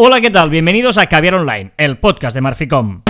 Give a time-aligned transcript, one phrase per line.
[0.00, 0.48] Hola, ¿qué tal?
[0.48, 3.02] Bienvenidos a Caviar Online, el podcast de Marficom.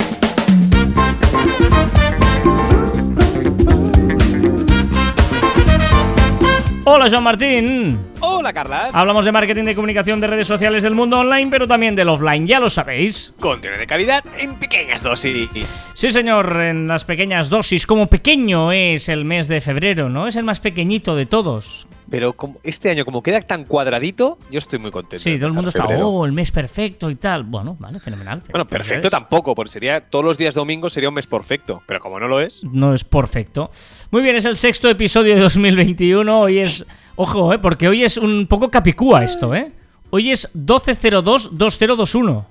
[6.85, 7.99] Hola, Joan Martín.
[8.21, 8.89] Hola, Carla.
[8.91, 12.47] Hablamos de marketing de comunicación de redes sociales del mundo online, pero también del offline,
[12.47, 13.35] ya lo sabéis.
[13.39, 15.91] Contenido de calidad en pequeñas dosis.
[15.93, 17.85] Sí, señor, en las pequeñas dosis.
[17.85, 20.25] Como pequeño es el mes de febrero, ¿no?
[20.25, 21.87] Es el más pequeñito de todos.
[22.11, 25.23] Pero como este año, como queda tan cuadradito, yo estoy muy contento.
[25.23, 26.07] Sí, todo el mundo está, febrero.
[26.09, 27.43] oh, el mes perfecto y tal.
[27.43, 28.41] Bueno, vale, fenomenal.
[28.49, 31.81] Bueno, perfecto tampoco, porque sería todos los días domingos sería un mes perfecto.
[31.85, 33.69] Pero como no lo es, No es perfecto.
[34.11, 36.39] Muy bien, es el sexto episodio de 2021.
[36.39, 36.85] Hoy es.
[37.15, 37.59] Ojo, ¿eh?
[37.59, 39.71] Porque hoy es un poco capicúa esto, ¿eh?
[40.11, 42.45] Hoy es 1202-2021.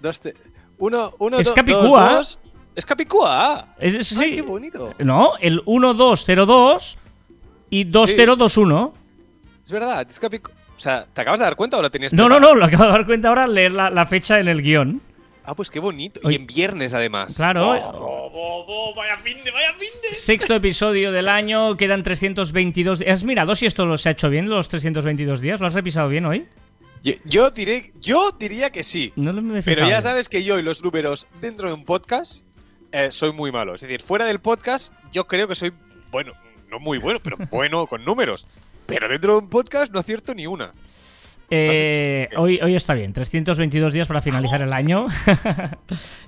[0.00, 0.34] dos, te-
[0.78, 1.82] uno, uno, Es do- Capicúa.
[2.10, 2.38] dos, dos.
[2.74, 3.68] Es Capicúa.
[3.78, 4.34] Es, es- Ay, sí.
[4.36, 4.92] qué bonito.
[4.98, 6.98] No, el 1202
[7.70, 8.94] y 2021.
[9.64, 10.54] Es verdad, es Capicúa.
[10.76, 12.54] O sea, ¿te acabas de dar cuenta o lo tenías No, no, preparado?
[12.54, 15.00] no, lo acabo de dar cuenta ahora leer la, la fecha en el guion.
[15.46, 16.30] Ah, pues qué bonito.
[16.30, 17.36] Y en viernes, además.
[17.36, 17.70] Claro.
[17.70, 20.14] Oh, oh, oh, vaya fin de, vaya fin de.
[20.14, 23.10] Sexto episodio del año, quedan 322 días.
[23.12, 25.60] ¿Has mirado si esto lo se ha hecho bien, los 322 días?
[25.60, 26.46] ¿Lo has revisado bien hoy?
[27.02, 29.12] Yo, yo diré, yo diría que sí.
[29.16, 32.42] No me Pero ya sabes que yo y los números dentro de un podcast
[32.90, 33.74] eh, soy muy malo.
[33.74, 35.72] Es decir, fuera del podcast yo creo que soy,
[36.10, 36.32] bueno,
[36.74, 38.46] no muy bueno, pero bueno con números.
[38.86, 40.72] Pero dentro de un podcast no acierto ni una.
[41.50, 45.06] Eh, hoy, hoy está bien, 322 días para finalizar el año.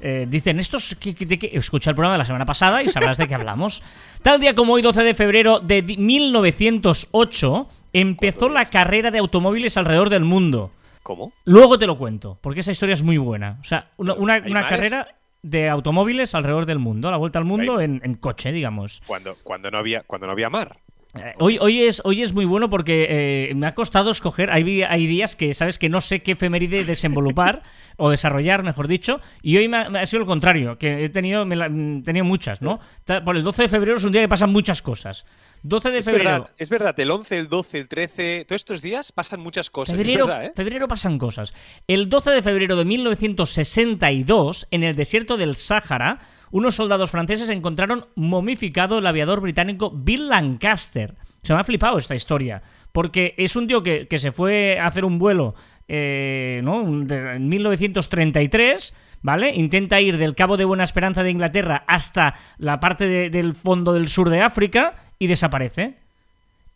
[0.00, 3.26] Eh, dicen, estos que, que- escucha el programa de la semana pasada y sabrás de
[3.26, 3.82] qué hablamos.
[4.22, 9.76] Tal día como hoy, 12 de febrero de di- 1908, empezó la carrera de automóviles
[9.76, 10.70] alrededor del mundo.
[11.02, 11.32] ¿Cómo?
[11.44, 13.58] Luego te lo cuento, porque esa historia es muy buena.
[13.60, 15.08] O sea, una, carrera
[15.46, 19.00] de automóviles alrededor del mundo, la vuelta al mundo en, en coche, digamos.
[19.06, 20.78] Cuando, cuando, no había, cuando no había mar.
[21.18, 23.06] Eh, Hoy, hoy, es, hoy es muy bueno porque
[23.50, 24.50] eh, me ha costado escoger.
[24.50, 24.62] Hay,
[25.06, 27.62] días que sabes que no sé qué efeméride desenvolupar
[27.96, 29.20] o desarrollar, mejor dicho.
[29.42, 32.02] Y hoy me ha, me ha sido lo contrario, que he tenido, me la- mm,
[32.02, 32.80] tenido muchas, ¿no?
[33.24, 35.24] Por el 12 de febrero es un día que pasan muchas cosas.
[35.62, 36.30] 12 de Es febrero.
[36.30, 39.96] verdad, es verdad, el 11, el 12, el 13, todos estos días pasan muchas cosas.
[39.96, 40.52] Febrero, es verdad, ¿eh?
[40.54, 41.54] febrero pasan cosas.
[41.88, 46.18] El 12 de febrero de 1962, en el desierto del Sáhara,
[46.50, 51.14] unos soldados franceses encontraron momificado el aviador británico Bill Lancaster.
[51.42, 52.62] Se me ha flipado esta historia,
[52.92, 55.54] porque es un tío que, que se fue a hacer un vuelo
[55.88, 58.94] eh, en 1933.
[59.22, 59.52] ¿Vale?
[59.56, 63.92] Intenta ir del Cabo de Buena Esperanza de Inglaterra hasta la parte de- del fondo
[63.92, 65.94] del sur de África y desaparece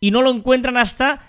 [0.01, 1.21] y no lo encuentran hasta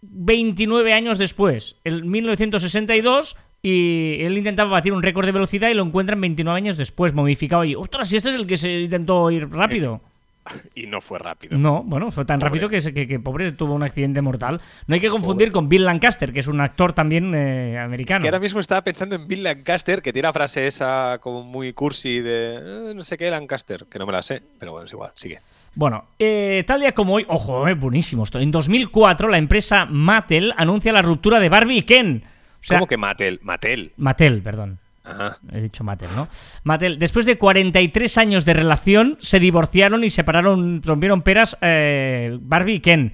[0.00, 5.84] 29 años después, el 1962, y él intentaba batir un récord de velocidad y lo
[5.84, 7.64] encuentran 29 años después, momificado.
[7.64, 10.00] Y, ostras, si este es el que se intentó ir rápido.
[10.74, 11.56] Y no fue rápido.
[11.56, 12.48] No, bueno, fue tan Pobre.
[12.50, 14.60] rápido que, se- que, que pobre tuvo un accidente mortal.
[14.88, 18.22] No hay que confundir con Bill Lancaster, que es un actor también eh, Es americano.
[18.22, 21.72] que ahora mismo estaba pensando en Bill Lancaster, que tiene la frase esa como muy
[21.72, 24.92] cursi de "Eh, no sé qué Lancaster, que no me la sé, pero bueno, es
[24.92, 25.38] igual, sigue.
[25.76, 28.40] Bueno, eh, tal día como hoy, ojo, eh, buenísimo esto.
[28.40, 32.24] En 2004, la empresa Mattel anuncia la ruptura de Barbie y Ken.
[32.62, 33.40] Sea, ¿Cómo que Mattel?
[33.42, 33.92] Mattel.
[33.98, 34.78] Mattel, perdón.
[35.04, 35.36] Ajá.
[35.52, 36.28] He dicho Mattel, ¿no?
[36.64, 42.74] Mattel, después de 43 años de relación, se divorciaron y separaron, rompieron peras eh, Barbie
[42.74, 43.12] y Ken.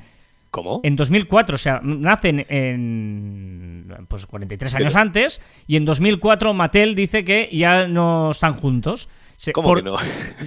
[0.50, 0.80] ¿Cómo?
[0.82, 3.94] En 2004, o sea, nacen en.
[4.08, 9.08] Pues 43 años Pero- antes, y en 2004 Mattel dice que ya no están juntos.
[9.36, 9.96] Se- ¿Cómo por- que no?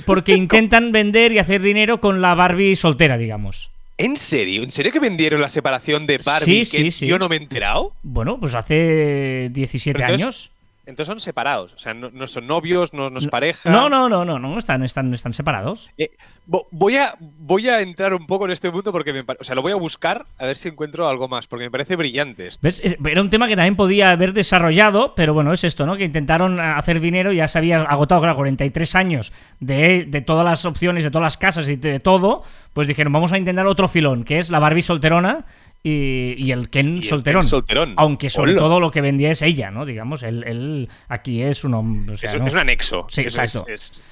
[0.05, 3.71] Porque intentan vender y hacer dinero con la Barbie soltera, digamos.
[4.05, 4.63] ¿En serio?
[4.63, 7.07] ¿En serio que vendieron la separación de Barbie Sí, que sí, sí.
[7.07, 7.93] yo no me he enterado?
[8.03, 10.51] Bueno, pues hace 17 Pero entonces- años.
[10.85, 13.69] Entonces son separados, o sea, no, no son novios, no, no es pareja.
[13.69, 15.91] No, no, no, no, no, están, están, están separados.
[15.97, 16.09] Eh,
[16.49, 19.23] vo- voy, a, voy a entrar un poco en este punto porque me.
[19.39, 21.95] O sea, lo voy a buscar a ver si encuentro algo más, porque me parece
[21.95, 22.59] brillante esto.
[22.63, 22.81] ¿Ves?
[22.83, 25.95] Es- Era un tema que también podía haber desarrollado, pero bueno, es esto, ¿no?
[25.97, 30.65] Que intentaron hacer dinero, ya se había agotado, claro, 43 años de, de todas las
[30.65, 32.41] opciones, de todas las casas y de todo,
[32.73, 35.45] pues dijeron, vamos a intentar otro filón, que es la Barbie solterona
[35.83, 37.41] y, y el Ken Y el solterón.
[37.41, 37.93] Ken solterón.
[37.97, 39.85] Aunque sobre todo lo que vendía es ella, ¿no?
[39.85, 42.13] Digamos, él, él aquí es un hombre.
[42.13, 42.47] o sea, es, ¿no?
[42.47, 43.07] es un anexo.
[43.09, 43.65] Sí, Es- exacto.
[43.67, 44.03] es-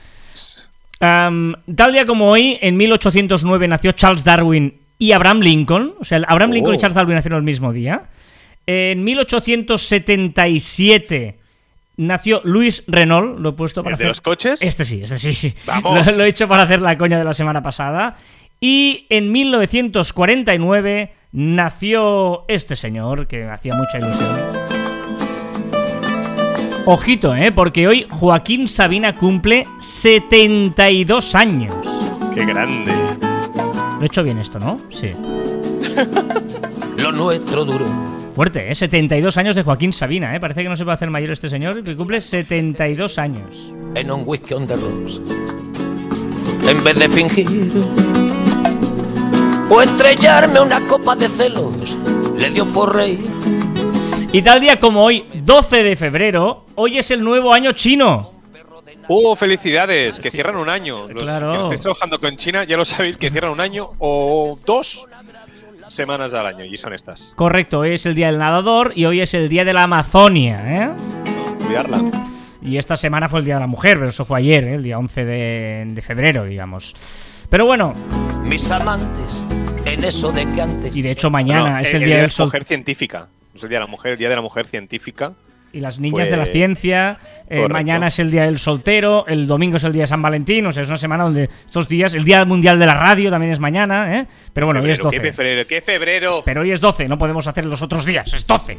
[0.99, 5.93] tal día como hoy, en 1809 nació Charles Darwin y Abraham Lincoln.
[5.99, 6.79] O sea, Abraham Lincoln y Oh.
[6.79, 8.03] Charles Darwin nacieron el mismo día.
[8.65, 11.35] En 1877
[11.97, 13.39] nació Louis Renault.
[13.39, 14.09] Lo he puesto para ¿El de hacer.
[14.09, 14.61] los coches?
[14.61, 15.53] Este sí, este sí, sí.
[15.65, 16.05] ¡Vamos!
[16.07, 18.17] Lo, lo he hecho para hacer la coña de la semana pasada.
[18.61, 24.37] Y en 1949 nació este señor que me hacía mucha ilusión.
[26.85, 27.51] Ojito, ¿eh?
[27.51, 31.75] Porque hoy Joaquín Sabina cumple 72 años.
[32.33, 32.91] ¡Qué grande!
[33.97, 34.79] Lo he hecho bien esto, ¿no?
[34.89, 35.11] Sí.
[36.97, 37.85] Lo nuestro duro
[38.39, 38.75] Fuerte, ¿eh?
[38.75, 40.39] 72 años de Joaquín Sabina, ¿eh?
[40.39, 43.73] Parece que no se va a hacer mayor este señor, que cumple 72 años.
[43.95, 45.19] En un whisky on the rocks.
[46.69, 47.73] En vez de fingir
[49.69, 51.97] o estrellarme una copa de celos,
[52.37, 53.19] le dio por reír.
[54.31, 58.33] Y tal día como hoy, 12 de febrero, hoy es el nuevo año chino.
[59.07, 60.19] ¡Oh, felicidades!
[60.19, 61.07] Que cierran un año.
[61.07, 61.49] Los Claro.
[61.51, 65.07] que no estéis trabajando con China ya lo sabéis que cierran un año o dos
[65.87, 67.33] semanas al año y son estas.
[67.35, 70.57] Correcto, hoy es el día del nadador y hoy es el día de la Amazonia,
[70.63, 70.89] ¿eh?
[71.65, 71.99] Cuidarla.
[72.61, 74.75] Y esta semana fue el día de la mujer, pero eso fue ayer, ¿eh?
[74.75, 76.93] el día 11 de, de febrero, digamos.
[77.49, 77.93] Pero bueno,
[78.43, 79.43] Mis amantes,
[79.85, 80.95] en eso de que antes.
[80.95, 82.45] y de hecho mañana No, es el, día de del la sol.
[82.47, 83.27] mujer científica.
[83.55, 85.33] Es el día de la mujer, el día de la mujer científica.
[85.71, 87.17] Y las niñas Fue- de la ciencia.
[87.47, 89.25] eh, mañana es el día del soltero.
[89.27, 90.65] El domingo es el día de San Valentín.
[90.65, 92.15] O sea, es una semana donde estos días.
[92.15, 94.25] El día mundial de la radio también es mañana, ¿eh?
[94.51, 95.21] Pero bueno, hoy es Febrero, 12.
[95.21, 95.67] ¿Qué febrero?
[95.67, 96.41] ¿Qué febrero?
[96.43, 98.33] Pero hoy es 12, no podemos hacer los otros días.
[98.33, 98.77] Es 12.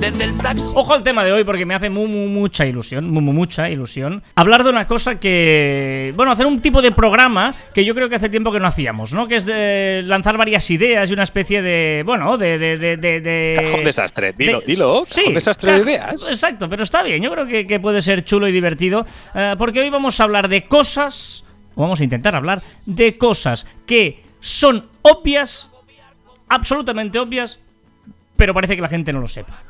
[0.00, 0.72] Desde el taxi.
[0.74, 3.70] Ojo al tema de hoy porque me hace mu, mu- mucha ilusión, mu, mu- mucha
[3.70, 4.22] ilusión.
[4.34, 6.12] Hablar de una cosa que...
[6.14, 9.12] Bueno, hacer un tipo de programa que yo creo que hace tiempo que no hacíamos,
[9.14, 9.26] ¿no?
[9.26, 12.02] Que es de lanzar varias ideas y una especie de...
[12.04, 12.58] Bueno, de...
[12.58, 14.32] de, de, de- de- Cajón desastre.
[14.36, 15.04] Dilo, de- dilo.
[15.08, 16.28] Sí, Cajón desastre de ideas.
[16.28, 17.22] Exacto, pero está bien.
[17.22, 19.04] Yo creo que, que puede ser chulo y divertido.
[19.34, 21.42] eh, porque hoy vamos a hablar de cosas...
[21.74, 25.68] O vamos a intentar hablar de cosas que son obvias,
[26.48, 27.60] absolutamente obvias,
[28.36, 29.62] pero parece que la gente no lo sepa.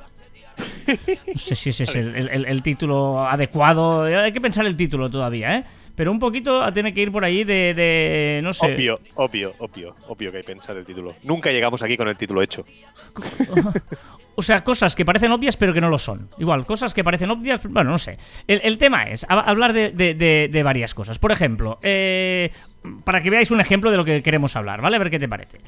[0.56, 4.02] No sé si ese es el, el- el- el título adecuado.
[4.04, 5.64] Hay que pensar el título todavía, ¿eh?
[5.94, 8.66] Pero un poquito tiene que ir por ahí de, de- no sé.
[8.74, 11.14] Obvio, obvio, obvio, obvio que hay que pensar el título.
[11.22, 12.64] Nunca llegamos aquí con el título hecho.
[14.38, 16.28] O sea, cosas que parecen obvias pero que no lo son.
[16.38, 18.18] Igual, cosas que parecen obvias, bueno, no sé.
[18.46, 21.18] El, el tema es hablar de, de- de- de varias cosas.
[21.18, 22.50] Por ejemplo, eh,
[23.04, 24.96] para que veáis un ejemplo de lo que queremos hablar, ¿vale?
[24.96, 25.60] A ver qué te parece.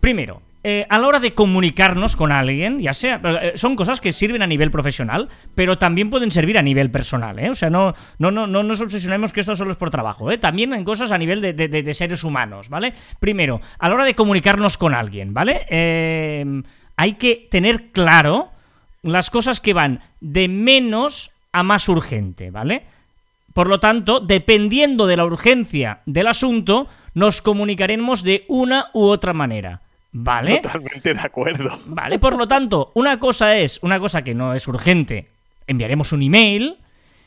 [0.00, 4.12] Primero, eh, a la hora de comunicarnos con alguien, ya sea, eh, son cosas que
[4.12, 7.50] sirven a nivel profesional, pero también pueden servir a nivel personal, ¿eh?
[7.50, 10.38] O sea, no, no, no, no nos obsesionemos que esto solo es por trabajo, ¿eh?
[10.38, 12.92] También en cosas a nivel de, de- de- seres humanos, ¿vale?
[13.20, 15.66] Primero, a la hora de comunicarnos con alguien, ¿vale?
[15.70, 16.62] Eh,
[16.96, 18.50] hay que tener claro
[19.02, 22.82] las cosas que van de menos a más urgente, ¿vale?
[23.54, 29.32] Por lo tanto, dependiendo de la urgencia del asunto, nos comunicaremos de una u otra
[29.32, 29.80] manera.
[30.18, 30.60] ¿Vale?
[30.62, 31.78] Totalmente de acuerdo.
[31.84, 35.26] Vale, por lo tanto, una cosa es, una cosa que no es urgente,
[35.66, 36.78] enviaremos un email.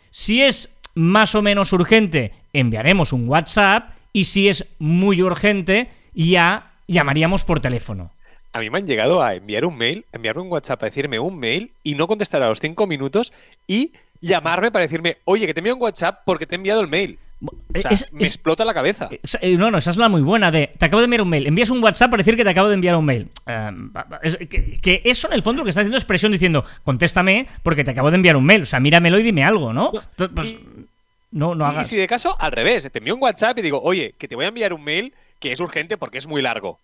[0.09, 3.91] Si es más o menos urgente, enviaremos un WhatsApp.
[4.11, 8.09] Y si es muy urgente, ya llamaríamos por teléfono.
[8.53, 11.37] A mí me han llegado a enviar un mail, enviarme un WhatsApp, a decirme un
[11.37, 13.31] mail y no contestar a los cinco minutos
[13.67, 16.87] y llamarme para decirme, oye, que te envío un WhatsApp porque te he enviado el
[16.87, 17.19] mail.
[17.41, 19.07] O sea, Es- me es- explota la cabeza.
[19.23, 20.71] Esa- eh, No, no, esa es la muy buena de.
[20.77, 21.47] Te acabo de enviar un mail.
[21.47, 23.29] Envías un WhatsApp para decir que te acabo de enviar un mail.
[23.45, 23.71] Eh,
[24.23, 27.47] es- que, que eso en el fondo lo que está haciendo es presión diciendo, contéstame
[27.63, 28.63] porque te acabo de enviar un mail.
[28.63, 29.91] O sea, míramelo y dime algo, ¿no?
[30.17, 30.57] Entonces, Pues,
[31.31, 31.87] no, no Y hagas.
[31.87, 34.45] si de caso, al revés, te envío un WhatsApp y digo, oye, que te voy
[34.45, 36.77] a enviar un mail que es urgente porque es muy largo.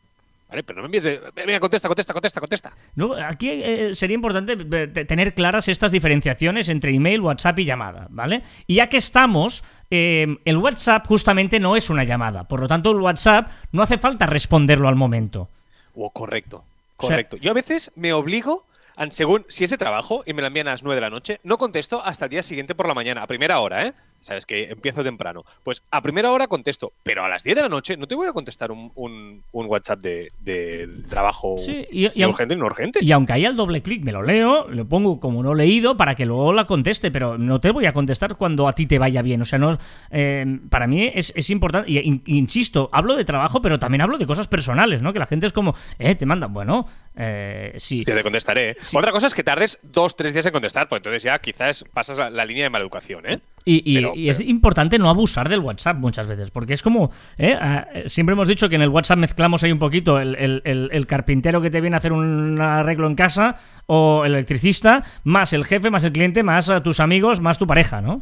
[0.47, 0.61] ¿Vale?
[0.61, 1.03] Pero no me envíes.
[1.03, 2.71] de- Venga, contesta, contesta, contesta, contesta.
[2.95, 7.65] No, aquí eh, sería importante eh, te- tener claras estas diferenciaciones entre email, WhatsApp y
[7.65, 8.43] llamada, ¿vale?
[8.67, 12.43] Y ya que estamos, eh, el WhatsApp justamente no es una llamada.
[12.45, 15.47] Por lo tanto, el WhatsApp no hace falta responderlo al momento.
[15.95, 16.63] Oh, correcto,
[16.99, 17.37] sea- correcto.
[17.37, 18.65] Yo a veces me obligo,
[18.95, 21.09] a- según si es de trabajo y me la envían a las 9 de la
[21.09, 23.93] noche, no contesto hasta el día siguiente por la mañana, a primera hora, ¿eh?
[24.19, 25.43] Sabes que empiezo temprano.
[25.63, 28.27] Pues a primera hora contesto, pero a las 10 de la noche no te voy
[28.27, 32.65] a contestar un, un- un WhatsApp de, de trabajo Sí, y- y urgente ni no
[32.65, 32.99] urgente.
[33.03, 36.15] Y aunque haya el doble clic, me lo leo, lo pongo como no leído para
[36.15, 39.21] que luego la conteste, pero no te voy a contestar cuando a ti te vaya
[39.21, 39.41] bien.
[39.41, 39.77] O sea, no,
[40.09, 44.17] eh, para mí es, es importante, y in- insisto, hablo de trabajo, pero también hablo
[44.17, 45.13] de cosas personales, ¿no?
[45.13, 48.03] Que la gente es como, eh, te mandan, bueno, eh, sí.
[48.05, 48.75] Sí, te contestaré.
[48.81, 48.97] Sí.
[48.97, 52.17] Otra cosa es que tardes dos, tres días en contestar, pues entonces ya quizás pasas
[52.17, 53.39] la, la línea de maleducación, ¿eh?
[53.67, 56.83] Y, y- Pero- y es pero- importante no abusar del WhatsApp muchas veces, porque es
[56.83, 57.57] como, ¿eh?
[57.59, 60.61] Ah, eh, siempre hemos dicho que en el WhatsApp mezclamos ahí un poquito el, el-
[60.65, 63.57] el- el carpintero que te viene a hacer un arreglo en casa
[63.87, 67.65] o el electricista, más el jefe, más el cliente, más a tus amigos, más tu
[67.65, 68.21] pareja, ¿no?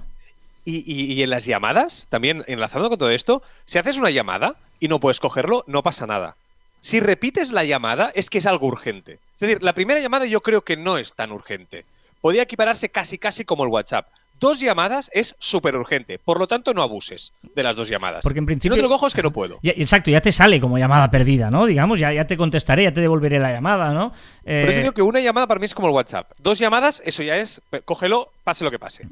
[0.63, 4.55] Y, y- y en las llamadas, también enlazando con todo esto, si haces una llamada
[4.79, 6.37] y no puedes cogerlo, no pasa nada.
[6.79, 9.19] Si repites la llamada, es que es algo urgente.
[9.35, 11.83] Es decir, la primera llamada yo creo que no es tan urgente.
[12.21, 14.07] Podría equipararse casi casi como el WhatsApp.
[14.39, 18.21] Dos llamadas es súper urgente, por lo tanto no abuses de las dos llamadas.
[18.23, 19.59] Porque en si principio- no te lo cojo es que no puedo.
[19.61, 21.65] Ya- exacto, ya te sale como llamada perdida, ¿no?
[21.65, 24.11] Digamos, ya, ya te contestaré, ya te devolveré la llamada, ¿no?
[24.43, 26.31] Eh, Por eso digo que una llamada para mí es como el WhatsApp.
[26.39, 29.07] Dos llamadas, eso ya es, cógelo, pase lo que pase.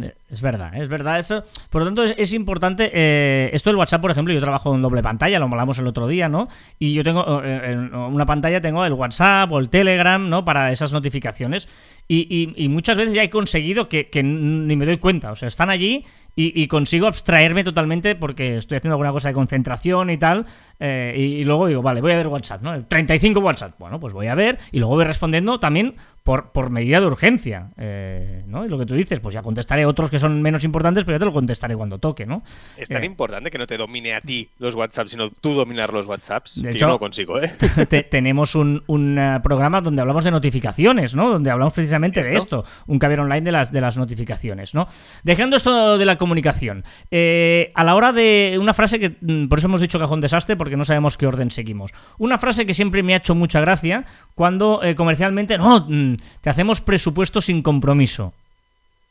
[0.00, 1.44] Eh, Es verdad, es verdad eso.
[1.70, 2.90] Por lo tanto, es, importante.
[2.92, 6.06] eh, esto del WhatsApp, por ejemplo, yo trabajo en doble pantalla, lo hablamos el otro
[6.08, 6.48] día, ¿no?
[6.78, 10.44] Y yo tengo eh, en una pantalla tengo el WhatsApp o el Telegram, ¿no?
[10.44, 11.68] Para esas notificaciones.
[12.08, 15.32] Y, muchas veces ya he conseguido que, ni me doy cuenta.
[15.32, 16.04] O sea, están allí
[16.36, 20.44] y, consigo abstraerme totalmente porque estoy haciendo alguna cosa de concentración y tal.
[20.78, 22.84] eh, y, y luego digo, vale, voy a ver WhatsApp, ¿no?
[22.84, 23.78] 35 WhatsApp.
[23.78, 27.70] Bueno, pues voy a ver y luego voy respondiendo también por, por medida de urgencia,
[27.76, 28.64] eh, ¿no?
[28.64, 31.18] Y lo que tú dices, pues ya contestaré otros que son menos importantes, pero ya
[31.20, 32.42] te lo contestaré cuando toque, ¿no?
[32.76, 35.92] Es tan Eh, importante que no te domine a ti los WhatsApps, sino tú dominar
[35.92, 36.56] los WhatsApps.
[36.56, 37.52] De que hecho- yo no lo consigo, ¿eh?
[37.88, 41.30] te- tenemos un, un, eh, programa donde hablamos de notificaciones, ¿no?
[41.30, 44.86] Donde hablamos precisamente de esto, un caber online de las, de las notificaciones, ¿no?
[45.24, 49.58] Dejando esto de la comunicación, eh, a la hora de una frase que, mm, por
[49.58, 51.90] eso hemos dicho cajón desastre, porque no sabemos qué orden seguimos.
[52.18, 56.50] Una frase que siempre me ha hecho mucha gracia cuando eh, comercialmente, no, mm, te
[56.50, 58.32] hacemos presupuesto sin compromiso.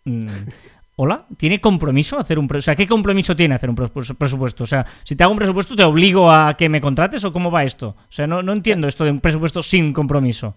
[0.05, 0.27] Mm,
[0.97, 1.25] ¿Hola?
[1.37, 4.63] ¿Tiene compromiso hacer un pre- O sea, ¿qué compromiso tiene hacer un pres- presupuesto?
[4.65, 7.49] O sea, si te hago un presupuesto, ¿te obligo a que me contrates o cómo
[7.49, 7.89] va esto?
[7.97, 10.53] O sea, no, entiendo esto de un presupuesto sin compromiso.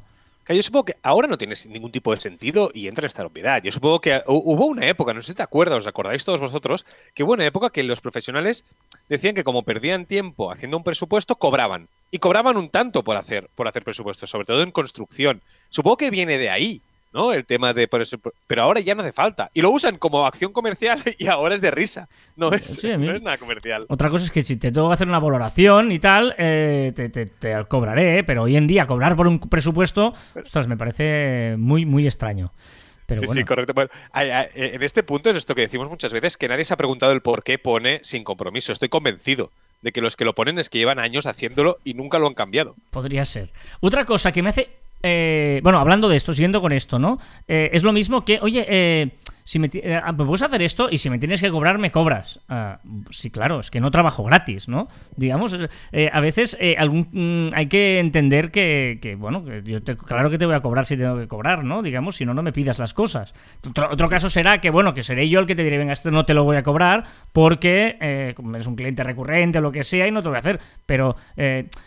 [0.47, 3.63] Yo supongo que ahora no tiene ningún tipo de sentido y entra en esta obviedad.
[3.63, 6.39] Yo supongo que hu- hubo una época, no sé si te acuerdas, os acordáis todos
[6.41, 6.85] vosotros,
[7.15, 8.67] que hubo una época que los profesionales
[9.09, 11.89] decían que como perdían tiempo haciendo un presupuesto, cobraban.
[12.11, 15.41] Y cobraban un tanto por hacer, por hacer presupuestos, sobre todo en construcción.
[15.75, 16.81] Supongo que viene de ahí,
[17.13, 17.33] ¿no?
[17.33, 18.17] El tema de por eso,
[18.47, 19.51] pero ahora ya no hace falta.
[19.55, 22.09] Y lo usan como acción comercial y ahora es de risa.
[22.37, 23.87] No es, Sí, no es nada comercial.
[23.89, 27.09] Otra cosa es que si te tengo que hacer una valoración y tal, eh, te,
[27.09, 28.25] te- te cobraré, ¿eh?
[28.25, 32.53] pero hoy en día cobrar por un presupuesto, ostras, me parece muy, muy extraño.
[33.07, 33.41] Pero sí, bueno.
[33.41, 33.75] sí, correcto.
[33.75, 36.77] Bueno, ay, en este punto es esto que decimos muchas veces, que nadie se ha
[36.79, 38.73] preguntado el por qué pone sin compromiso.
[38.73, 39.51] Estoy convencido
[39.83, 42.33] de que los que lo ponen es que llevan años haciéndolo y nunca lo han
[42.35, 42.75] cambiado.
[42.91, 43.51] Podría ser.
[43.81, 44.71] Otra cosa que me hace.
[45.07, 47.19] Eh, bueno, hablando de esto, siguiendo con esto, ¿no?
[47.47, 49.11] Eh, es lo mismo que, oye, eh,
[49.45, 52.41] si me, eh, ¿me puedes hacer esto y si me tienes que cobrar, me cobras.
[52.49, 54.89] Ah, sí, claro, es que no trabajo gratis, ¿no?
[55.17, 55.57] Digamos,
[55.93, 60.39] eh, a veces eh, algún, mm, hay que entender que, bueno, que yo claro que
[60.39, 61.83] te voy a cobrar si tengo que cobrar, ¿no?
[61.83, 63.35] Digamos, si no, no me pidas las cosas.
[63.91, 66.25] Otro, caso será que, bueno, que seré yo el que te diré, venga, esto no
[66.25, 70.07] te lo voy a cobrar porque eh, eres un cliente recurrente o lo que sea
[70.07, 70.61] y no te lo voy a hacer.
[70.87, 71.17] Pero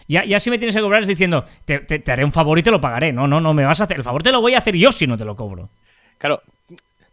[0.08, 2.64] ya, ya si me tienes que cobrar es diciendo, te- te haré un favor y
[2.64, 3.12] te lo pagaré.
[3.12, 3.98] No, no, no, me vas a hacer.
[3.98, 5.70] El favor te lo voy a hacer yo si no te lo cobro.
[6.18, 6.42] Claro,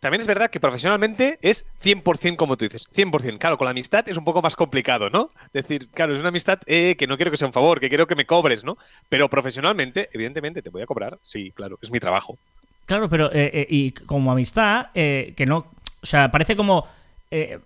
[0.05, 3.39] también es verdad que profesionalmente es 100% como tú dices, 100%.
[3.39, 5.31] Claro, con la amistad es un poco más complicado, ¿no?
[5.55, 8.07] Decir, claro, es una amistad eh, que no quiero que sea un favor, que quiero
[8.07, 8.77] que me cobres, ¿no?
[9.09, 11.19] Pero profesionalmente, evidentemente, te voy a cobrar.
[11.23, 12.37] Sí, claro, es mi trabajo.
[12.85, 15.69] Claro, pero eh, eh, y como amistad, eh, que no.
[16.03, 16.87] O sea, parece como.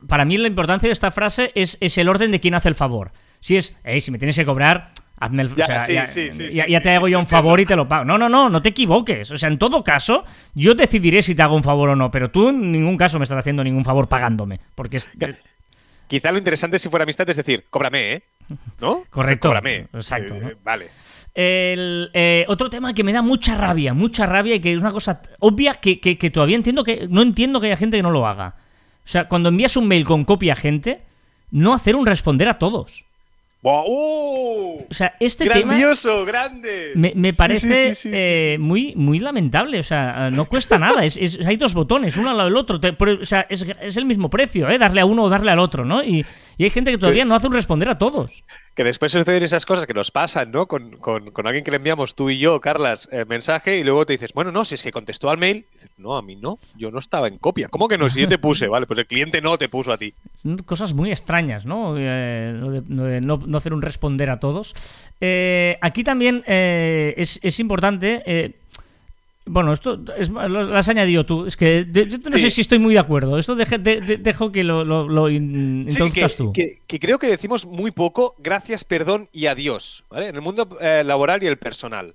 [0.07, 2.77] para mí la importancia de esta frase es, es el orden de quién hace el
[2.77, 3.11] favor.
[3.41, 6.07] Si es, hey, si me tienes que cobrar, hazme el Ya, o sea, sí, ya,
[6.07, 8.05] sí, sí, ya- sí, ya sí, te hago yo un favor y te lo pago.
[8.05, 9.31] No, no, no, no te equivoques.
[9.31, 12.31] O sea, en todo caso, yo decidiré si te hago un favor o no, pero
[12.31, 14.61] tú en ningún caso me estás haciendo ningún favor pagándome.
[14.75, 15.11] Porque es.
[16.07, 18.23] Quizá lo interesante si fuera amistad es decir, cóbrame, ¿eh?
[18.81, 19.05] ¿No?
[19.11, 19.87] Correcto, Cóbrame.
[19.93, 20.51] exacto, Eh, ¿no?
[20.65, 20.87] Vale.
[21.35, 24.91] El, eh, otro tema que me da mucha rabia, mucha rabia y que es una
[24.91, 28.11] cosa obvia que, que- que todavía entiendo que no entiendo que haya gente que no
[28.11, 28.55] lo haga.
[29.05, 31.03] O sea, cuando envías un mail con copia a gente,
[31.51, 33.05] no hacer un responder a todos.
[33.61, 34.87] Buah, ¡Uh!
[34.89, 36.25] O sea, este tema ¡Grandioso!
[36.25, 36.93] ¡Grande!
[36.95, 39.81] me, parece sí, sí, sí, sí, eh, muy, muy lamentable.
[39.81, 41.05] O sea, no cuesta nada.
[41.05, 42.79] Es, es- hay dos botones, uno al lado del otro.
[42.79, 44.79] Te- pero, o sea, es, es el mismo precio, ¿eh?
[44.79, 46.05] Darle a uno o darle al otro, ¿no?
[46.05, 46.25] Y,
[46.59, 48.45] y hay gente que todavía no hace un responder a todos.
[48.75, 50.67] Que después suceden esas cosas que nos pasan, ¿no?
[50.67, 54.05] Con, con- con alguien que le enviamos tú y yo, Carlas, el mensaje y luego
[54.07, 55.65] te dices, bueno, no, si es que contestó al mail.
[55.73, 57.69] Dices, no, a mí no, yo no estaba en copia.
[57.69, 58.09] ¿Cómo que no?
[58.11, 60.13] Si yo te puse, vale, pues el cliente no te puso a ti.
[60.43, 61.95] Son cosas muy extrañas, ¿no?
[61.99, 64.75] Eh, lo de- lo de no, no hacer un responder a todos.
[65.21, 68.23] Eh, aquí también eh, es, es importante.
[69.49, 71.47] Bueno, esto es, lo, lo has añadido tú.
[71.47, 72.45] Es que de- yo no Sí.
[72.45, 73.37] sé si estoy muy de acuerdo.
[73.39, 76.53] Esto deje- de- de- dejo que lo, lo, lo in- Sí, que, tú.
[76.53, 80.29] que- que creo que decimos muy poco gracias, perdón y adiós, ¿vale?
[80.29, 82.15] En el mundo eh, laboral y el personal,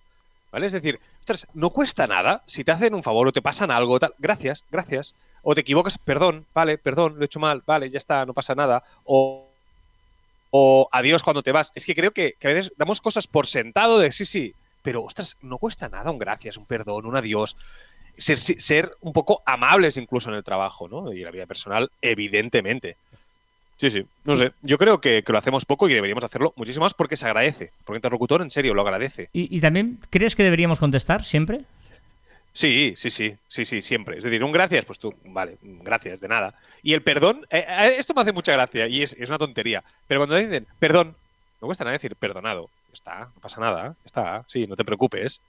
[0.52, 0.68] ¿vale?
[0.68, 4.00] Es decir, ostras, no cuesta nada si te hacen un favor o te pasan algo,
[4.00, 5.16] tal, gracias, gracias.
[5.42, 8.56] O te equivocas, perdón, vale, perdón, lo he hecho mal, vale, ya está, no pasa
[8.56, 8.84] nada.
[9.04, 9.50] O,
[10.52, 11.72] o adiós cuando te vas.
[11.76, 15.04] Es que creo que, que a veces damos cosas por sentado de sí, sí, pero
[15.04, 17.58] ostras, no cuesta nada un gracias, un perdón, un adiós.
[18.16, 21.12] Ser, ser un poco amables incluso en el trabajo, ¿no?
[21.12, 22.96] Y en la vida personal, evidentemente.
[23.78, 24.06] Sí, sí.
[24.24, 24.52] No sé.
[24.62, 27.72] Yo creo que, que lo hacemos poco y deberíamos hacerlo muchísimo más porque se agradece.
[27.84, 29.30] Porque el interlocutor, en serio, lo agradece.
[29.34, 31.66] ¿Y, y también crees que deberíamos contestar siempre?
[32.54, 34.20] Sí, sí, sí, sí, sí, siempre.
[34.20, 36.54] Es decir, un gracias, pues tú, vale, gracias, de nada.
[36.84, 39.84] Y el perdón, eh, eh, esto me hace mucha gracia y es, es una tontería.
[40.08, 41.16] Pero cuando dicen perdón,
[41.60, 42.70] no cuesta nada decir perdonado.
[42.94, 45.42] Está, no pasa nada, está, sí, no te preocupes.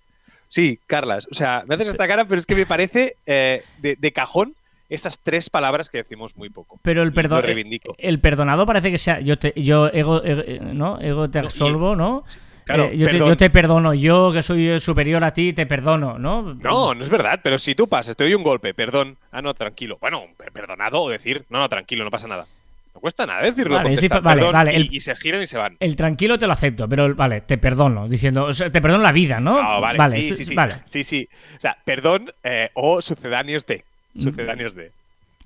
[0.48, 3.96] Sí, Carlas, o sea, me haces esta cara, pero es que me parece eh, de,
[3.96, 4.54] de cajón
[4.88, 6.78] Esas tres palabras que decimos muy poco.
[6.82, 7.94] Pero el perdón, reivindico.
[7.98, 12.22] el perdonado parece que sea yo te, yo ego, ego- no, ego te absolvo, ¿no?
[12.64, 16.18] Claro, Eh, yo, te, yo te perdono, yo que soy superior a ti te perdono,
[16.18, 16.54] ¿no?
[16.54, 19.52] No, no es verdad, pero si tú pasas, te doy un golpe, perdón, ah, no,
[19.54, 19.98] tranquilo.
[20.00, 22.46] Bueno, per- perdonado o decir, no, no, tranquilo, no pasa nada.
[22.94, 25.46] No cuesta nada decirlo, Vale, contestar, vale, perdón, vale, y, el- y se giran y
[25.46, 25.76] se van.
[25.80, 29.12] El tranquilo te lo acepto, pero vale, te perdono, diciendo, o sea, te perdono la
[29.12, 29.58] vida, ¿no?
[29.58, 30.74] Ah, vale, sí, sí, sí, sí, vale.
[30.84, 31.28] sí, sí.
[31.56, 33.84] O sea, perdón eh, o sucedáneos de.
[34.14, 34.22] Mm.
[34.22, 34.92] Sucedáneos de.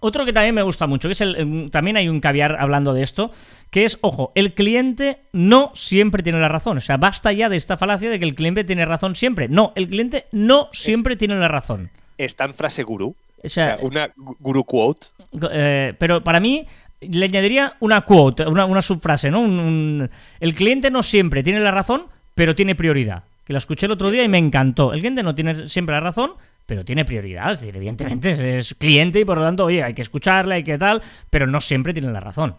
[0.00, 1.34] Otro que también me gusta mucho, que es el.
[1.36, 3.32] em, También hay un caviar hablando de esto,
[3.70, 6.76] que es, ojo, el cliente no siempre tiene la razón.
[6.76, 9.48] O sea, basta ya de esta falacia de que el cliente tiene razón siempre.
[9.48, 11.90] No, el cliente no siempre tiene la razón.
[12.16, 13.16] Está en frase gurú.
[13.42, 15.08] O O sea, sea, una gu- guru quote.
[15.50, 16.64] eh, pero para mí
[17.00, 19.44] le añadiría una quote, una, una subfrase, ¿no?
[20.40, 23.22] El cliente no siempre tiene la razón, pero tiene prioridad.
[23.44, 24.92] Que la escuché el otro día y me encantó.
[24.92, 26.32] El cliente no tiene siempre la razón,
[26.66, 27.52] pero tiene prioridad.
[27.52, 30.64] Es decir, evidentemente es, es cliente y por lo tanto, oye, hay que escucharle, hay
[30.64, 32.56] que tal, pero no siempre tiene la razón.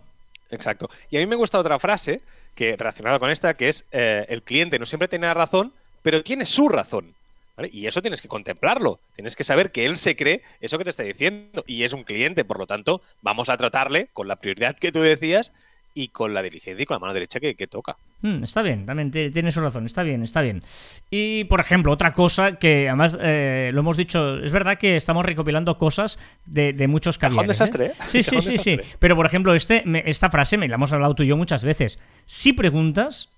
[0.51, 0.89] Exacto.
[1.12, 2.22] Y a mí me gusta otra frase
[2.55, 6.24] que relacionada con esta, que es eh, el cliente no siempre tiene la razón, pero
[6.24, 7.13] tiene su razón.
[7.60, 7.70] ¿Vale?
[7.74, 9.00] Y eso tienes que contemplarlo.
[9.16, 11.63] Tienes que saber que él se cree eso que te está diciendo.
[11.68, 15.01] Y es un cliente, por lo tanto, vamos a tratarle con la prioridad que tú
[15.01, 15.51] decías
[15.94, 17.98] y con la diligencia y con la mano derecha que, que toca.
[18.22, 20.62] Mm, está bien, también tiene su razón, está bien, está bien.
[21.10, 25.25] Y, por ejemplo, otra cosa que además eh, lo hemos dicho, es verdad que estamos
[25.25, 27.50] recopilando cosas de, de muchos caviares.
[27.50, 27.94] desastre, ¿eh?
[28.08, 28.78] Sí, sí, sí, sí.
[29.00, 31.63] Pero, por ejemplo, este, me- esta frase me la hemos hablado tú y yo muchas
[31.66, 31.98] veces.
[32.25, 33.30] Si preguntas,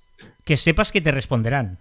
[0.44, 1.78] que sepas que te responderán.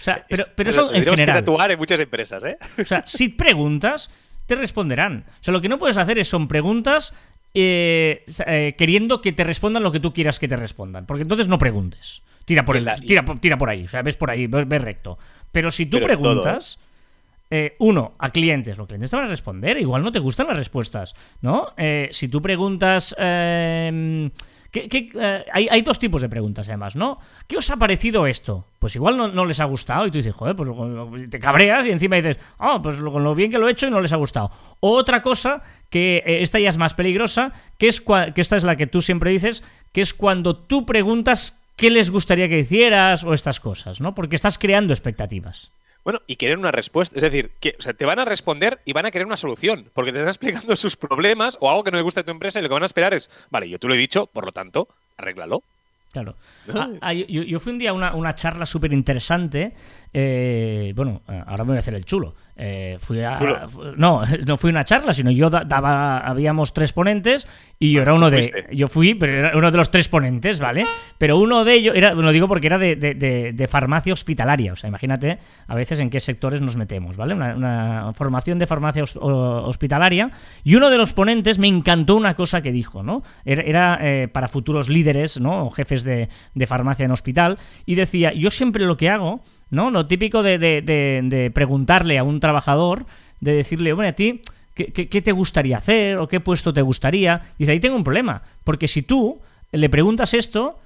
[0.00, 1.42] O sea, pero, pero eso en tenemos que general.
[1.44, 2.56] tatuar en muchas empresas, ¿eh?
[2.80, 4.10] O sea, si preguntas,
[4.46, 5.24] te responderán.
[5.28, 7.12] O sea, lo que no puedes hacer es son preguntas
[7.54, 11.04] eh, eh, queriendo que te respondan lo que tú quieras que te respondan.
[11.06, 12.22] Porque entonces no preguntes.
[12.46, 13.84] Tira por, el- la- tira, tira por ahí.
[13.84, 15.18] O sea, ves por ahí, ves, ves recto.
[15.52, 16.80] Pero si tú Pero preguntas.
[17.50, 18.78] eh, uno, a clientes.
[18.78, 19.76] Los clientes te van a responder.
[19.78, 21.14] Igual no te gustan las respuestas.
[21.42, 21.74] ¿No?
[21.76, 23.14] Eh, si tú preguntas.
[23.18, 24.30] eh,
[24.70, 27.18] ¿qué- qué, eh, hay, dos tipos de preguntas, además, ¿no?
[27.46, 28.64] ¿Qué os ha parecido esto?
[28.78, 30.70] Pues igual no, les ha gustado y tú dices, joder, pues
[31.30, 33.90] te cabreas y encima dices, ah, pues lo- lo bien que lo he hecho y
[33.90, 34.50] no les ha gustado.
[34.80, 38.64] O otra cosa, que eh, esta ya es más peligrosa, que es que esta es
[38.64, 43.24] la que tú siempre dices, que es cuando tú preguntas qué les gustaría que hicieras
[43.24, 44.14] o estas cosas, ¿no?
[44.14, 45.70] Porque estás creando expectativas.
[46.04, 47.16] Bueno, y quieren una respuesta.
[47.16, 49.90] Es decir, que, o sea, te van a responder y van a querer una solución.
[49.94, 52.58] Porque te están explicando sus problemas o algo que no le gusta a tu empresa
[52.58, 54.52] y lo que van a esperar es, vale, yo te lo he dicho, por lo
[54.52, 55.62] tanto, arréglalo.
[56.12, 56.34] Claro.
[56.74, 59.72] Ah, ah, yo, yo fui un día a una, una charla súper interesante.
[60.12, 62.34] eh, bueno, ahora me voy a hacer el chulo.
[62.62, 63.68] Eh, fui a, Chulo.
[63.70, 67.92] fu- no, no fui a una charla, sino yo da- daba, habíamos tres ponentes y
[67.92, 70.84] yo era uno de, yo fui, pero era uno de los tres ponentes, ¿vale?
[71.16, 74.74] Pero uno de ellos, era, lo digo porque era de, de- de- de farmacia hospitalaria,
[74.74, 77.32] o sea, imagínate a veces en qué sectores nos metemos, ¿vale?
[77.32, 80.30] Una, una formación de farmacia o- hospitalaria
[80.62, 83.22] y uno de los ponentes me encantó una cosa que dijo, ¿no?
[83.46, 85.64] Era, era, eh, para futuros líderes, ¿no?
[85.64, 89.90] O jefes de, de farmacia en hospital y decía, yo siempre lo que hago, ¿no?
[89.90, 93.06] Lo típico de, de- de- preguntarle a un trabajador,
[93.40, 94.40] de decirle, bueno, a ti,
[94.74, 97.40] ¿qué, qué, te gustaría hacer o qué puesto te gustaría?
[97.58, 99.38] Dice, ahí tengo un problema, porque si tú
[99.72, 100.78] le preguntas esto,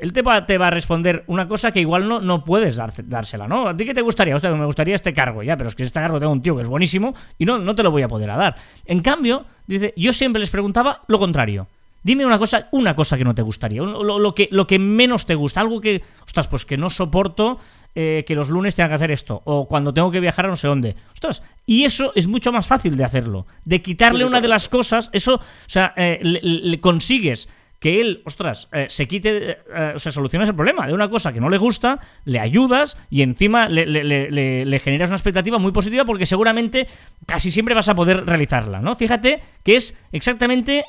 [0.00, 3.46] él te va, te va a responder una cosa que igual no, no puedes dársela,
[3.46, 3.68] ¿no?
[3.68, 4.34] ¿A ti qué te gustaría?
[4.34, 6.62] Hostia, me gustaría este cargo, ya, pero es que este cargo tengo un tío que
[6.62, 8.56] es buenísimo y no, no te lo voy a poder a dar.
[8.86, 11.68] En cambio, dice, yo siempre les preguntaba lo contrario.
[12.02, 15.24] Dime una cosa, una cosa que no te gustaría, lo, lo que, lo que menos
[15.24, 17.58] te gusta, algo que, ostras, pues que no soporto
[17.94, 20.56] eh, que los lunes tenga que hacer esto, o cuando tengo que viajar a no
[20.56, 20.96] sé dónde.
[21.12, 24.68] Ostras, y eso es mucho más fácil de hacerlo, de quitarle Sí, una de las
[24.68, 27.48] cosas, eso, o sea, eh, le, le consigues
[27.80, 29.58] que él, ostras, eh, se quite,
[29.94, 33.20] o sea, solucionas el problema de una cosa que no le gusta, le ayudas y
[33.20, 36.86] encima le, le- generas una expectativa muy positiva porque seguramente
[37.26, 38.94] casi siempre vas a poder realizarla, ¿no?
[38.94, 40.84] Fíjate que es exactamente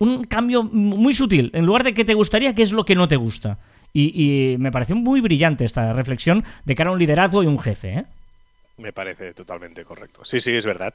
[0.00, 1.50] un cambio muy sutil.
[1.54, 3.58] En lugar de que te gustaría, ¿qué es lo que no te gusta?
[3.98, 7.58] Y, y me pareció muy brillante esta reflexión de cara a un liderazgo y un
[7.58, 8.04] jefe, ¿eh?
[8.76, 10.22] Me parece totalmente correcto.
[10.22, 10.92] Sí, sí, es verdad.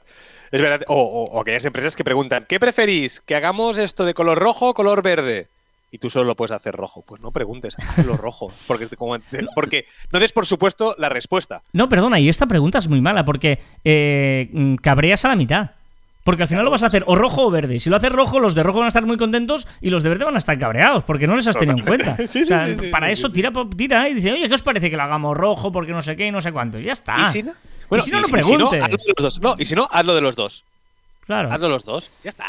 [0.52, 0.82] Es verdad.
[0.86, 3.20] O, o- o aquellas empresas que preguntan, ¿qué preferís?
[3.20, 5.48] ¿Que hagamos esto de color rojo o color verde?
[5.90, 7.02] Y tú solo lo puedes hacer rojo.
[7.04, 8.52] Pues no preguntes, hazlo rojo.
[8.68, 9.16] Porque, como-
[9.56, 11.62] porque no des por supuesto la respuesta.
[11.72, 15.70] No, perdona, y esta pregunta es muy mala porque eh, cabreas a la mitad.
[16.24, 17.74] Porque al final lo vas a hacer o rojo o verde.
[17.74, 20.02] Y si lo haces rojo, los de rojo van a estar muy contentos y los
[20.04, 22.16] de verde van a estar cabreados porque no les has tenido en cuenta.
[22.28, 24.62] Sí, o sea, sí, sí, sí, para eso tira, tira y dice, oye, ¿qué os
[24.62, 26.78] parece que lo hagamos rojo porque no sé qué y no sé cuánto?
[26.78, 27.16] Y ya está.
[27.22, 27.52] ¿Y si no?
[27.88, 28.82] Bueno, si no, no si- si preguntes.
[28.84, 29.40] hazlo de los dos.
[29.40, 30.64] No, y si no, hazlo de los dos.
[31.26, 31.52] Claro.
[31.52, 32.10] Hazlo los dos.
[32.22, 32.44] Ya está.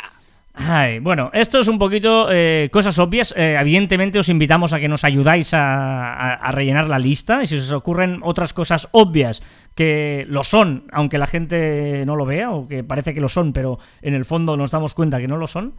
[0.56, 3.34] Ay, bueno, esto es un poquito eh, cosas obvias.
[3.36, 7.42] Eh, evidentemente os invitamos a que nos ayudáis a, a- a rellenar la lista.
[7.42, 9.42] Y si os ocurren otras cosas obvias
[9.74, 13.52] que lo son, aunque la gente no lo vea, o que parece que lo son,
[13.52, 15.74] pero en el fondo nos damos cuenta que no lo son,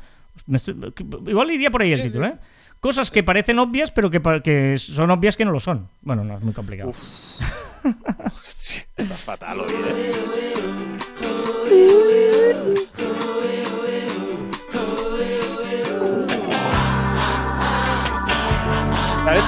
[0.53, 0.75] estoy-
[1.29, 2.35] igual iría por ahí el título, ¿eh?
[2.81, 5.89] Cosas que parecen obvias, pero que, que son obvias que no lo son.
[6.03, 6.91] Bueno, no, es muy complicado.
[6.91, 10.11] Hostia, estás fatal hoy, ¿eh?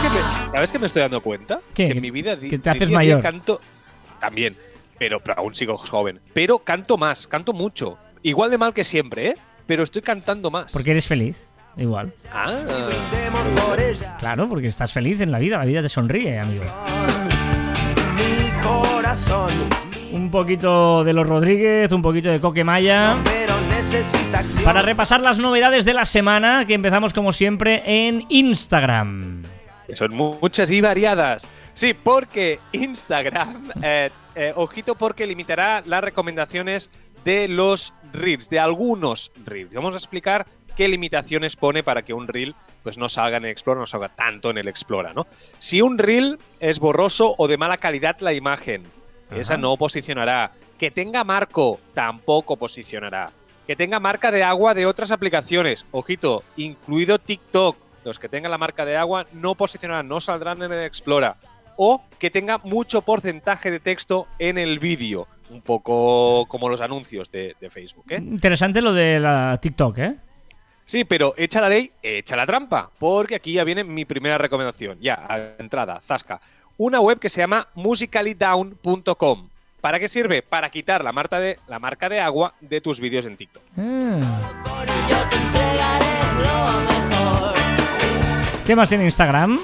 [0.08, 1.60] Que, me, ¿Sabes que me estoy dando cuenta?
[1.74, 1.86] ¿Qué?
[1.86, 3.22] Que en mi vida di- Que te haces día a día mayor.
[3.22, 3.60] canto
[4.20, 4.56] también,
[4.98, 6.18] pero, pero aún sigo joven.
[6.32, 7.98] Pero canto más, canto mucho.
[8.22, 9.36] Igual de mal que siempre, ¿eh?
[9.66, 10.72] Pero estoy cantando más.
[10.72, 11.36] Porque eres feliz,
[11.76, 12.12] igual.
[12.32, 12.52] Ah,
[14.18, 16.64] Claro, porque estás feliz en la vida, la vida te sonríe, amigo.
[18.16, 19.50] mi corazón.
[20.12, 23.16] Un poquito de los Rodríguez, un poquito de Coquemaya.
[24.64, 29.42] Para repasar las novedades de la semana, que empezamos como siempre en Instagram.
[29.86, 31.46] Que son mu- muchas y variadas.
[31.74, 36.90] Sí, porque Instagram, eh, eh, ojito porque limitará las recomendaciones
[37.24, 39.74] de los reels, de algunos reels.
[39.74, 40.46] Vamos a explicar
[40.76, 44.08] qué limitaciones pone para que un reel pues no salga en el Explora, no salga
[44.10, 45.26] tanto en el Explora, ¿no?
[45.58, 48.84] Si un reel es borroso o de mala calidad la imagen,
[49.30, 50.52] esa no posicionará.
[50.78, 53.32] Que tenga marco, tampoco posicionará.
[53.66, 57.76] Que tenga marca de agua de otras aplicaciones, ojito, incluido TikTok.
[58.06, 61.38] Los que tengan la marca de agua no posicionarán, no saldrán en el Explora.
[61.76, 65.26] O que tenga mucho porcentaje de texto en el vídeo.
[65.50, 68.18] Un poco como los anuncios de, de Facebook, ¿eh?
[68.18, 70.16] Interesante lo de la TikTok, ¿eh?
[70.84, 72.90] Sí, pero echa la ley, echa la trampa.
[72.96, 74.98] Porque aquí ya viene mi primera recomendación.
[75.00, 76.40] Ya, a la entrada, Zasca.
[76.76, 79.48] Una web que se llama musicallydown.com.
[79.80, 80.42] ¿Para qué sirve?
[80.42, 83.64] Para quitar la marca, de, la marca de agua de tus vídeos en TikTok.
[83.76, 84.20] Ah.
[88.66, 89.60] ¿Qué más tiene Instagram?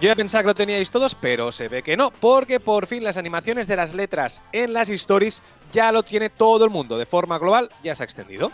[0.00, 3.04] Yo ya pensaba que lo teníais todos, pero se ve que no, porque por fin
[3.04, 5.42] las animaciones de las letras en las stories
[5.72, 6.96] ya lo tiene todo el mundo.
[6.96, 8.50] De forma global ya se ha extendido.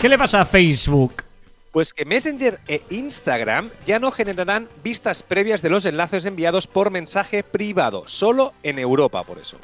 [0.00, 1.24] ¿Qué le pasa a Facebook?
[1.72, 6.90] Pues que Messenger e Instagram ya no generarán vistas previas de los enlaces enviados por
[6.90, 9.58] mensaje privado, solo en Europa por eso.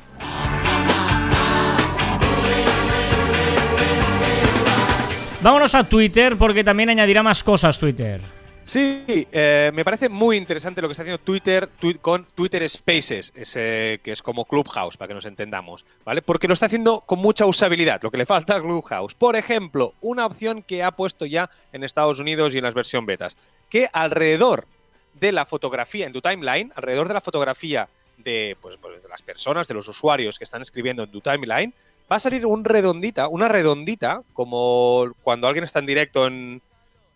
[5.43, 8.21] Vámonos a Twitter porque también añadirá más cosas Twitter.
[8.65, 13.31] Sí, eh, me parece muy interesante lo que está haciendo Twitter twi- con Twitter Spaces,
[13.33, 16.21] que es como Clubhouse, para que nos entendamos, ¿vale?
[16.21, 19.15] Porque lo está haciendo con mucha usabilidad, lo que le falta a Clubhouse.
[19.15, 23.07] Por ejemplo, una opción que ha puesto ya en Estados Unidos y en las versión
[23.07, 23.37] betas,
[23.71, 24.67] que alrededor
[25.15, 29.23] de la fotografía en tu timeline, alrededor de la fotografía de, pues, pues, de las
[29.23, 31.73] personas, de los usuarios que están escribiendo en tu timeline,
[32.11, 36.63] va a salir un redondita, una redondita, como cuando alguien está en directo en,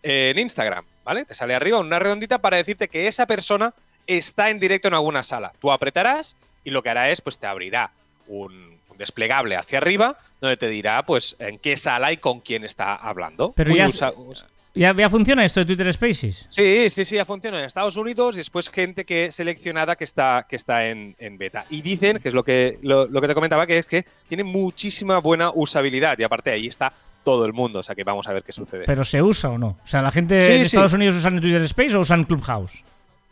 [0.03, 1.25] en Instagram, ¿vale?
[1.25, 3.73] Te sale arriba una redondita para decirte que esa persona
[4.07, 5.53] está en directo en alguna sala.
[5.59, 7.91] Tú apretarás y lo que hará es, pues te abrirá
[8.27, 12.63] un, un desplegable hacia arriba donde te dirá, pues, en qué sala y con quién
[12.63, 13.53] está hablando.
[13.55, 16.45] Pero Muy ya- usa- usa- ¿Ya, ya funciona esto de Twitter Spaces?
[16.49, 20.45] Sí, sí, sí, ya funciona en Estados Unidos y después gente que seleccionada que está,
[20.47, 21.65] que está en, en beta.
[21.69, 24.43] Y dicen, que es lo que, lo, lo que te comentaba, que es que tiene
[24.45, 28.33] muchísima buena usabilidad y aparte ahí está todo el mundo, o sea que vamos a
[28.33, 28.85] ver qué sucede.
[28.85, 29.77] ¿Pero se usa o no?
[29.83, 30.63] O sea, ¿la gente Sí, de sí.
[30.63, 32.83] Estados Unidos usan Twitter Space o usan Clubhouse?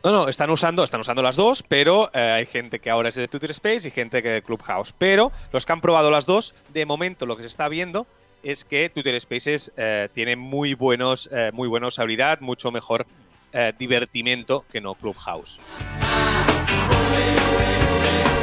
[0.04, 3.16] No, no, están usando, están usando las dos, pero eh, hay gente que ahora es
[3.16, 4.94] de Twitter Space y gente que de Clubhouse.
[4.96, 8.06] Pero los que han probado las dos, de momento lo que se está viendo
[8.42, 13.06] es que Twitter Spaces eh, tiene muy buenos, eh, muy buena usabilidad, mucho mejor
[13.52, 15.60] eh, divertimento que no Clubhouse.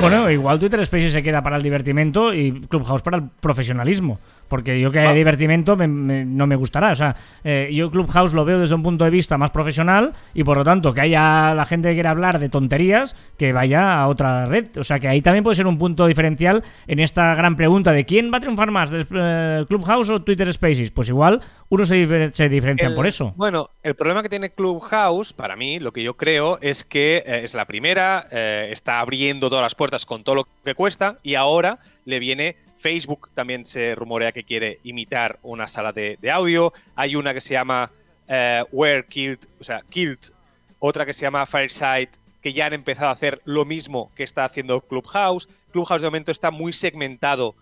[0.02, 4.20] Bueno, igual Twitter Spaces se queda para el divertimento y Clubhouse para el profesionalismo.
[4.48, 5.14] Porque yo que Ah.
[5.14, 6.92] divertimento me- me- no me gustará.
[6.92, 10.44] O sea, eh, yo Clubhouse lo veo desde un punto de vista más profesional y
[10.44, 14.08] por lo tanto que haya la gente que quiera hablar de tonterías que vaya a
[14.08, 14.68] otra red.
[14.78, 18.06] O sea, que ahí también puede ser un punto diferencial en esta gran pregunta de
[18.06, 20.92] quién va a triunfar más, eh, Clubhouse o Twitter Spaces.
[20.92, 23.34] Pues igual uno se, difer- se diferencian El- por eso.
[23.36, 27.42] Bueno, el problema que tiene Clubhouse, para mí, lo que yo creo es que eh,
[27.44, 31.36] es la primera, eh, está abriendo todas las puertas con todo lo que cuesta y
[31.36, 36.74] ahora le viene Facebook, también se rumorea que quiere imitar una sala de, audio.
[36.96, 37.92] Hay una que se llama
[38.28, 40.20] eh, Where Killed, o sea, Killed,
[40.80, 42.10] otra que se llama Fireside,
[42.42, 45.50] que ya han empezado a hacer lo mismo que está haciendo Clubhouse.
[45.72, 47.56] Clubhouse de momento está muy segmentado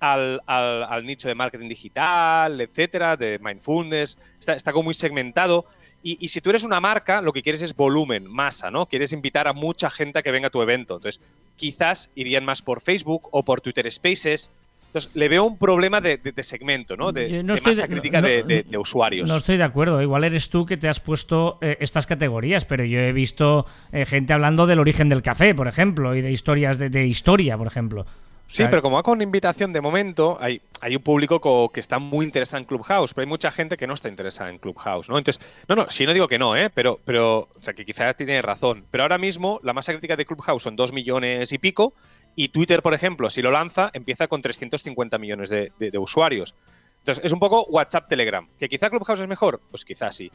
[0.00, 4.18] al, al- nicho de marketing digital, etcétera, de mindfulness.
[4.38, 5.64] Está, está como muy segmentado.
[6.02, 8.86] Y, y si tú eres una marca, lo que quieres es volumen, masa, ¿no?
[8.86, 10.96] Quieres invitar a mucha gente a que venga a tu evento.
[10.96, 11.20] Entonces,
[11.56, 14.50] quizás irían más por Facebook o por Twitter Spaces.
[14.86, 17.12] Entonces, le veo un problema de, de- de segmento, ¿no?
[17.12, 19.26] De, no de masa crítica no- de, usuarios.
[19.28, 20.02] No estoy de acuerdo.
[20.02, 24.04] Igual eres tú que te has puesto eh, estas categorías, pero yo he visto eh,
[24.04, 27.68] gente hablando del origen del café, por ejemplo, y de historias de, de historia, por
[27.68, 28.04] ejemplo.
[28.46, 31.98] Sí, pero como va con invitación de momento, hay, hay un público co- que está
[31.98, 35.16] muy interesado en Clubhouse, pero hay mucha gente que no está interesada en Clubhouse, ¿no?
[35.16, 36.68] Entonces, no, no, sí no digo que no, ¿eh?
[36.68, 38.84] Pero, pero o sea, que quizás tiene razón.
[38.90, 41.94] Pero ahora mismo la masa crítica de Clubhouse son 2 millones y pico,
[42.36, 46.54] y Twitter, por ejemplo, si lo lanza, empieza con 350 millones de, de- de usuarios.
[46.98, 48.46] Entonces, es un poco WhatsApp Telegram.
[48.58, 49.60] ¿Que quizá Clubhouse es mejor?
[49.70, 50.30] Pues quizás sí.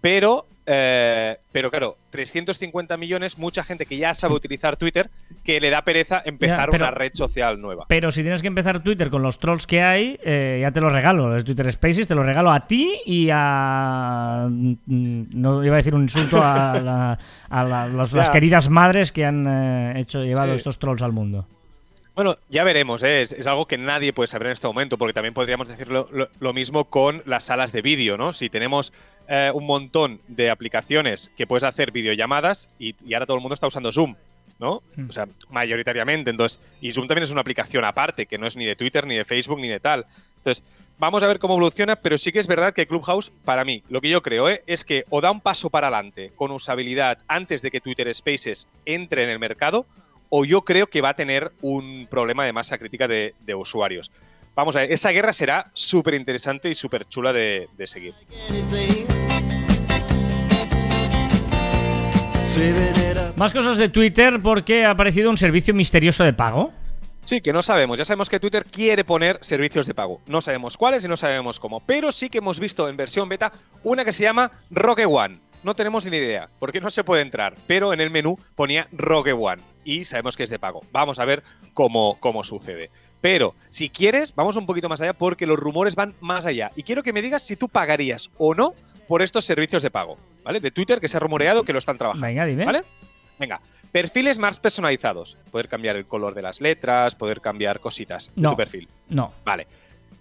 [0.00, 5.10] Pero, eh, pero claro, 350 millones, mucha gente que ya sabe utilizar Twitter,
[5.44, 7.84] que le da pereza empezar pero- una red social nueva.
[7.88, 10.92] Pero si tienes que empezar Twitter con los trolls que hay, eh, ya te los
[10.92, 11.36] regalo.
[11.36, 14.48] El Twitter Spaces te los regalo a ti y a.
[14.50, 19.24] No iba a decir un insulto a, la- a la- los- las queridas madres que
[19.24, 20.56] han eh, hecho llevado Sí.
[20.56, 21.46] estos trolls al mundo.
[22.14, 23.22] Bueno, ya veremos, ¿eh?
[23.22, 26.06] es, es algo que nadie puede saber en este momento, porque también podríamos decir lo,
[26.12, 28.32] lo- lo mismo con las salas de vídeo, ¿no?
[28.34, 28.92] Si tenemos
[29.32, 33.54] eh, un montón de aplicaciones que puedes hacer videollamadas y, y ahora todo el mundo
[33.54, 34.16] está usando Zoom,
[34.58, 34.82] ¿no?
[34.96, 35.08] Mm.
[35.08, 36.30] O sea, mayoritariamente.
[36.30, 39.16] Entonces, y Zoom también es una aplicación aparte, que no es ni de Twitter, ni
[39.16, 40.04] de Facebook, ni de tal.
[40.38, 40.64] Entonces,
[40.98, 44.00] vamos a ver cómo evoluciona, pero sí que es verdad que Clubhouse, para mí, lo
[44.00, 44.64] que yo creo ¿eh?
[44.66, 48.68] es que o da un paso para adelante con usabilidad antes de que Twitter Spaces
[48.84, 49.86] entre en el mercado,
[50.28, 54.10] o yo creo que va a tener un problema de masa crítica de, de usuarios.
[54.56, 58.14] Vamos a ver, esa guerra será súper interesante y súper chula de, de seguir.
[63.36, 66.72] Más cosas de Twitter porque ha aparecido un servicio misterioso de pago.
[67.24, 67.96] Sí, que no sabemos.
[67.96, 70.20] Ya sabemos que Twitter quiere poner servicios de pago.
[70.26, 71.78] No sabemos cuáles y no sabemos cómo.
[71.78, 73.52] Pero sí que hemos visto en versión beta
[73.84, 75.38] una que se llama Rogue One.
[75.62, 77.54] No tenemos ni idea, porque no se puede entrar.
[77.68, 79.62] Pero en el menú ponía Rogue One.
[79.84, 80.80] Y sabemos que es de pago.
[80.90, 82.90] Vamos a ver cómo, cómo sucede.
[83.20, 86.72] Pero si quieres, vamos un poquito más allá porque los rumores van más allá.
[86.74, 88.74] Y quiero que me digas si tú pagarías o no
[89.06, 90.60] por estos servicios de pago, ¿vale?
[90.60, 92.26] De Twitter que se ha rumoreado que lo están trabajando.
[92.26, 92.64] Venga, dime.
[92.64, 92.82] ¿Vale?
[93.38, 95.36] Venga, perfiles más personalizados.
[95.50, 98.50] Poder cambiar el color de las letras, poder cambiar cositas de No.
[98.50, 98.88] tu perfil.
[99.08, 99.32] No.
[99.44, 99.66] Vale.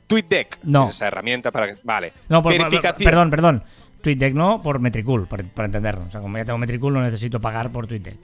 [0.08, 0.60] TweetDeck.
[0.64, 0.86] No.
[0.86, 1.82] Es esa herramienta para que.
[1.84, 2.14] Vale.
[2.30, 3.06] No, por, por- Verificación.
[3.10, 3.64] perdón, perdón.
[4.02, 6.06] TweetDeck no, por Metricool, por, por entenderlo.
[6.08, 8.18] O sea, como ya tengo Metricool, no necesito pagar por TweetDeck.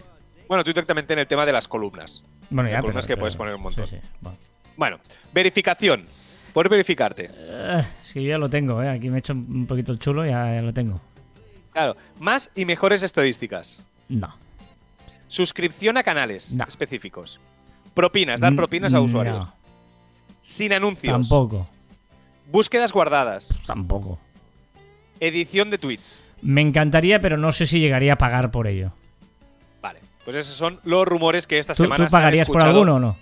[0.47, 2.23] Bueno, TweetDeck también tiene el tema de las columnas.
[2.49, 3.85] Bueno, ya, pero, columnas que pero- puedes poner un montón.
[3.87, 4.07] Sí, sí.
[4.21, 4.37] Bueno.
[4.77, 4.99] Bueno,
[5.33, 6.05] verificación.
[6.53, 7.29] Poder verificarte.
[7.33, 8.89] Eh, es que yo ya lo tengo, ¿eh?
[8.89, 11.01] Aquí me he hecho un poquito el chulo, ya, ya lo tengo.
[11.75, 11.97] Claro.
[12.19, 13.83] Más y mejores estadísticas.
[14.07, 14.33] No.
[15.27, 16.63] Suscripción a canales No.
[16.63, 17.41] específicos.
[17.93, 19.43] Propinas, dar propinas a usuarios.
[19.43, 19.53] no,
[20.41, 21.11] Sin anuncios.
[21.11, 21.67] tampoco.
[22.49, 23.59] Búsquedas guardadas.
[23.65, 24.17] Tampoco.
[25.19, 26.23] Edición de tweets.
[26.41, 28.93] Me encantaría, pero no sé si llegaría a pagar por ello.
[29.81, 29.99] Vale.
[30.23, 32.95] Pues esos son los rumores que esta ¿Tú, semana tú se han pagarías por alguno
[32.95, 33.17] o no?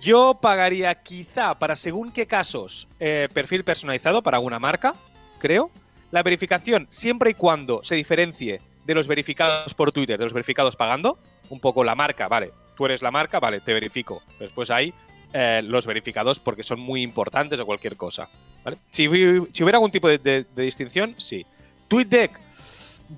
[0.00, 4.94] Yo pagaría quizá para según qué casos eh, perfil personalizado para alguna marca,
[5.40, 5.72] creo.
[6.14, 10.76] La verificación siempre y cuando se diferencie de los verificados por Twitter, de los verificados
[10.76, 11.18] pagando.
[11.50, 12.52] Un poco la marca, vale.
[12.76, 14.22] Tú eres la marca, vale, te verifico.
[14.38, 14.94] Después hay
[15.32, 18.28] eh, los verificados porque son muy importantes o cualquier cosa.
[18.64, 18.78] ¿vale?
[18.90, 21.44] Si, hu- si hubiera algún tipo de, de- de distinción, sí.
[21.88, 22.38] TweetDeck,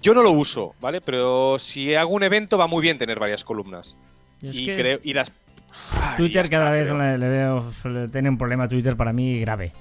[0.01, 1.03] yo no lo uso, ¿vale?
[1.03, 3.97] Pero si hago un evento va muy bien tener varias columnas.
[4.41, 5.31] Y creo y las
[6.17, 7.71] Twitter cada está, vez le, le veo,
[8.11, 9.73] tiene un problema Twitter para mí grave.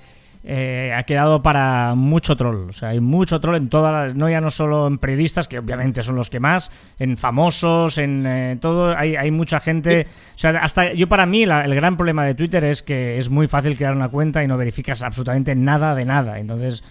[0.47, 2.69] Eh, ha quedado para mucho troll.
[2.69, 4.15] O sea, hay mucho troll en todas las.
[4.15, 8.23] No ya no solo en periodistas, que obviamente son los que más, en famosos, en
[8.27, 8.95] eh, todo.
[8.95, 10.05] Hay, hay mucha gente.
[10.35, 13.27] O sea, hasta yo para mí la- el gran problema de Twitter es que es
[13.29, 16.37] muy fácil crear una cuenta y no verificas absolutamente nada de nada.
[16.37, 16.83] Entonces,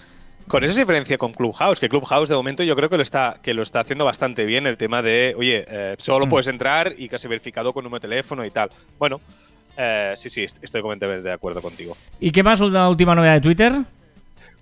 [0.49, 3.55] Con se diferencia con Clubhouse, que Clubhouse de momento yo creo que lo está, que
[3.55, 6.29] lo está haciendo bastante bien el tema de, oye, eh, solo Mm.
[6.29, 8.69] puedes entrar y casi verificado con número de teléfono y tal.
[8.99, 9.21] Bueno,
[9.77, 11.97] eh, sí, sí, est- estoy completamente de acuerdo contigo.
[12.21, 12.61] ¿y qué más?
[12.61, 13.73] Una última novedad de Twitter.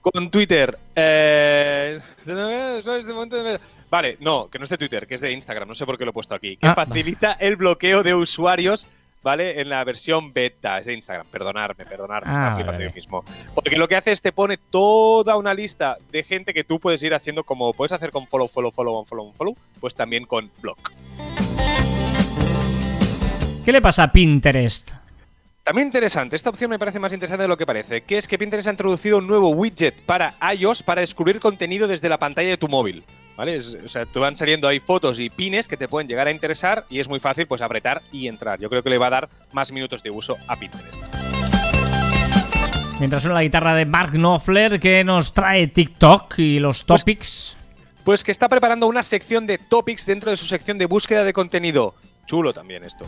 [0.01, 2.01] Con Twitter, eh,
[3.90, 6.05] vale, no, que no es de Twitter, que es de Instagram, no sé por qué
[6.05, 8.88] lo he puesto aquí, que Ah, facilita el bloqueo de usuarios,
[9.22, 9.61] ¿vale?
[9.61, 12.90] En la versión beta, es de Instagram, perdonarme, perdonarme, Ah, estaba flipando vale.
[12.90, 13.25] yo mismo.
[13.55, 17.01] Porque lo que hace es te pone toda una lista de gente que tú puedes
[17.05, 20.90] ir haciendo como puedes hacer con follow, follow, follow, follow, follow, pues también con block.
[23.64, 24.94] ¿Qué le pasa a Pinterest?
[25.64, 28.37] También interesante, esta opción me parece más interesante de lo que parece, que es que
[28.37, 32.57] Pinterest ha introducido un nuevo widget para iOS para descubrir contenido desde la pantalla de
[32.57, 33.05] tu móvil.
[33.37, 33.55] ¿Vale?
[33.57, 36.33] Es- o sea, te van saliendo ahí fotos y pines que te pueden llegar a
[36.33, 38.59] interesar y es muy fácil pues apretar y entrar.
[38.61, 41.01] Yo creo que le va a dar más minutos de uso a Pinterest.
[42.98, 47.57] Mientras suena la guitarra de Mark Knopfler que nos trae TikTok y los Pues- topics.
[48.05, 51.33] Pues que está preparando una sección de topics dentro de su sección de búsqueda de
[51.33, 51.94] contenido.
[52.27, 53.07] Chulo también esto.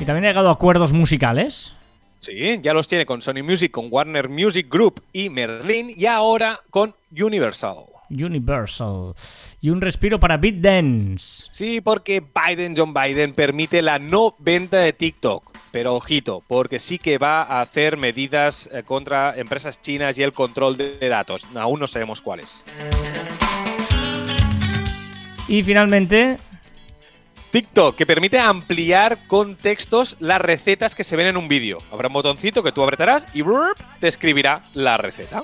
[0.00, 1.74] Y también ha llegado a acuerdos musicales.
[2.20, 6.60] Sí, ya los tiene con Sony Music, con Warner Music Group y Merlin y ahora
[6.70, 7.84] con Universal.
[8.10, 9.14] Universal.
[9.60, 11.48] Y un respiro para BitDance.
[11.50, 15.56] Sí, porque Biden, John Biden, permite la no venta de TikTok.
[15.70, 20.32] Pero ojito, porque sí que va a hacer medidas eh, contra empresas chinas y el
[20.32, 21.46] control de de datos.
[21.54, 22.64] Aún no sabemos cuáles.
[25.46, 26.38] Y finalmente,
[27.50, 31.78] TikTok, que permite ampliar con textos las recetas que se ven en un vídeo.
[31.90, 33.42] Habrá un botoncito que tú apretarás y
[34.00, 35.42] te escribirá la receta.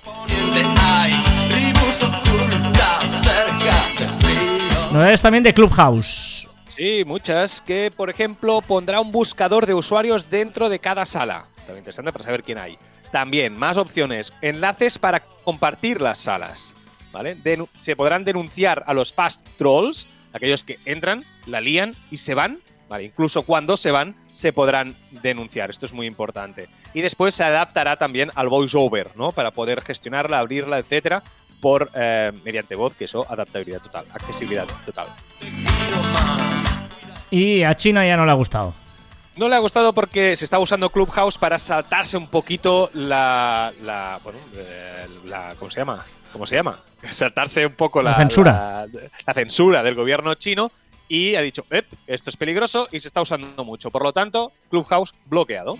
[4.93, 6.49] novedades también de Clubhouse.
[6.67, 7.61] Sí, muchas.
[7.61, 11.47] Que, por ejemplo, pondrá un buscador de usuarios dentro de cada sala.
[11.59, 12.79] También interesante para saber quién hay.
[13.13, 14.33] También, más opciones.
[14.43, 16.75] Enlaces para compartir las salas.
[17.13, 17.37] ¿Vale?
[17.37, 22.35] Denu- se podrán denunciar a los fast trolls, aquellos que entran, la lían y se
[22.35, 22.61] van.
[22.89, 25.71] Vale, incluso cuando se van, se podrán denunciar.
[25.71, 26.69] Esto es muy importante.
[26.93, 29.33] Y después se adaptará también al voiceover, ¿no?
[29.33, 31.23] Para poder gestionarla, abrirla, etcétera,
[31.63, 35.09] por eh, mediante voz, que eso, adaptabilidad total, accesibilidad total.
[37.31, 38.75] Y a China ya no le ha gustado.
[39.37, 43.73] No le ha gustado porque se está usando Clubhouse para saltarse un poquito la.
[43.83, 46.05] la bueno, eh, la- ¿Cómo se llama?
[46.35, 46.81] ¿Cómo se llama?
[47.11, 48.53] Saltarse un poco la, La censura.
[48.93, 50.73] La, la censura del gobierno chino
[51.07, 53.89] y ha dicho, "Ep, esto es peligroso y se está usando mucho.
[53.93, 55.79] Por lo tanto, Clubhouse bloqueado.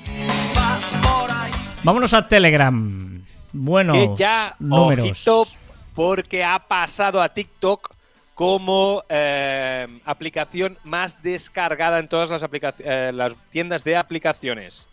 [1.83, 3.21] Vámonos a Telegram.
[3.53, 5.11] Bueno, que ya, números.
[5.11, 5.45] ojito,
[5.93, 7.91] porque ha pasado a TikTok
[8.37, 14.89] como eh, aplicación más descargada en todas las, eh, las tiendas de aplicaciones.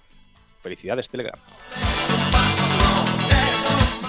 [0.59, 1.39] Felicidades, Telegram.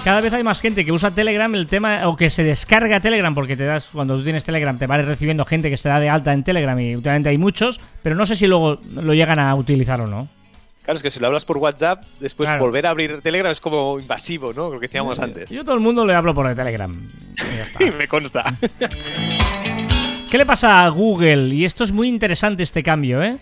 [0.03, 3.33] Cada vez hay más gente que usa Telegram, el tema, o que se descarga Telegram,
[3.33, 6.09] porque te das, cuando tú tienes Telegram, te vas recibiendo gente que se da de
[6.09, 9.55] alta en Telegram y últimamente hay muchos, pero no sé si luego lo llegan a
[9.55, 10.27] utilizar o no.
[10.83, 12.65] Claro, es que si lo hablas por WhatsApp, después Claro.
[12.65, 14.69] volver a abrir Telegram es como invasivo, ¿no?
[14.69, 15.49] Lo que decíamos antes.
[15.49, 16.91] Yo a todo el mundo le hablo por el Telegram.
[16.91, 17.79] Y ya está.
[17.97, 18.43] Me consta.
[20.29, 21.55] ¿Qué le pasa a Google?
[21.55, 23.37] Y esto es muy interesante este cambio, ¿eh?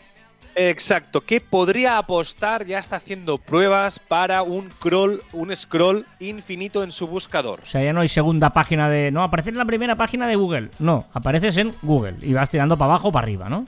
[0.55, 6.91] Exacto, que podría apostar, ya está haciendo pruebas para un scroll, un scroll infinito en
[6.91, 7.61] su buscador.
[7.63, 9.11] O sea, ya no hay segunda página de.
[9.11, 10.69] No, apareces en la primera página de Google.
[10.79, 13.65] No, apareces en Google y vas tirando para abajo o para arriba, ¿no?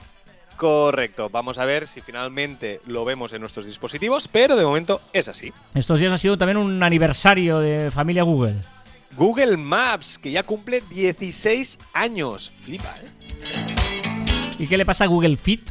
[0.56, 5.28] Correcto, vamos a ver si finalmente lo vemos en nuestros dispositivos, pero de momento es
[5.28, 5.52] así.
[5.74, 8.56] Estos días ha sido también un aniversario de familia Google.
[9.16, 12.52] Google Maps, que ya cumple 16 años.
[12.60, 13.74] Flipa, ¿eh?
[14.58, 15.70] ¿Y qué le pasa a Google Fit?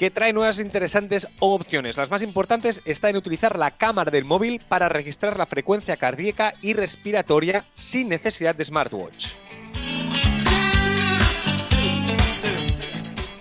[0.00, 1.98] Que trae nuevas interesantes opciones.
[1.98, 6.54] Las más importantes están en utilizar la cámara del móvil para registrar la frecuencia cardíaca
[6.62, 9.32] y respiratoria sin necesidad de smartwatch.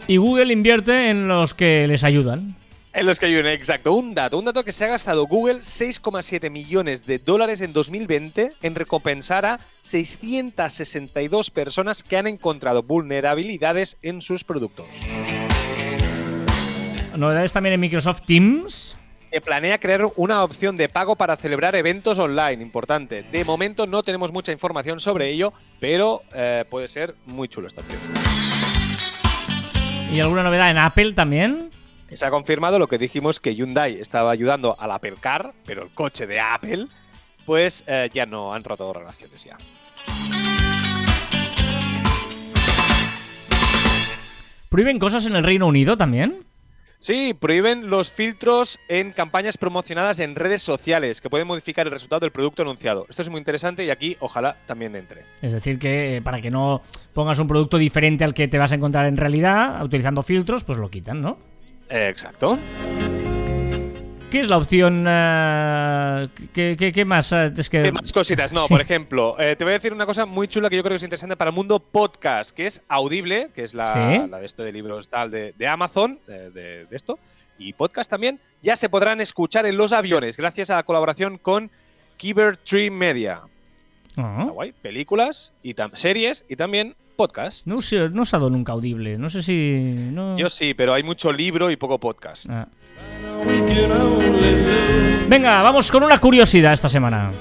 [0.06, 2.58] Y Google invierte en los que les ayudan.
[2.92, 5.62] En los que hay un exacto, un dato, un dato que se ha gastado Google
[5.62, 13.96] 6,7 millones de dólares en 2020 en recompensar a 662 personas que han encontrado vulnerabilidades
[14.02, 14.88] en sus productos.
[17.16, 18.96] Novedades también en Microsoft Teams.
[19.32, 23.24] que planea crear una opción de pago para celebrar eventos online, importante.
[23.24, 27.82] De momento no tenemos mucha información sobre ello, pero eh, puede ser muy chulo esta
[27.82, 28.00] opción.
[30.12, 31.70] ¿Y alguna novedad en Apple también?
[32.08, 35.84] Que Se ha confirmado lo que dijimos que Hyundai estaba ayudando al Apple Car, pero
[35.84, 36.88] el coche de Apple,
[37.46, 39.58] pues eh, ya no han roto relaciones ya.
[44.70, 46.49] ¿Prohíben cosas en el Reino Unido también?
[47.02, 52.20] Sí, prohíben los filtros en campañas promocionadas en redes sociales que pueden modificar el resultado
[52.20, 53.06] del producto anunciado.
[53.10, 55.24] Esto es muy interesante y aquí ojalá también entre.
[55.42, 56.82] Es decir, que eh, para que no
[57.14, 60.78] pongas un producto diferente al que te vas a encontrar en realidad, utilizando filtros, pues
[60.78, 61.38] lo quitan, ¿no?
[61.90, 62.60] Exacto.
[64.32, 65.04] ¿Qué es la opción?
[65.08, 67.32] eh, ¿qué, qué- qué más?
[67.32, 67.82] Eh, Es que...
[67.82, 68.54] ¿Qué más cositas?
[68.54, 68.70] No, Sí.
[68.70, 70.98] por ejemplo, eh, te voy a decir una cosa muy chula que yo creo que
[70.98, 74.30] es interesante para el mundo podcast, que es Audible, que es la, Sí.
[74.30, 77.18] la de esto de libros tal de, de Amazon, de, de esto,
[77.58, 81.72] y podcast también, ya se podrán escuchar en los aviones gracias a la colaboración con
[82.18, 83.42] Kiber Tree Media.
[84.16, 84.48] Ah.
[84.54, 87.66] Guay, películas y series y también podcast.
[87.66, 89.18] No, sé, no he usado nunca audible.
[89.18, 89.78] No sé si.
[90.12, 90.38] No...
[90.38, 92.48] Yo sí, pero hay mucho libro y poco podcast.
[92.50, 92.68] Ah.
[95.28, 97.32] Venga, vamos con una curiosidad esta semana.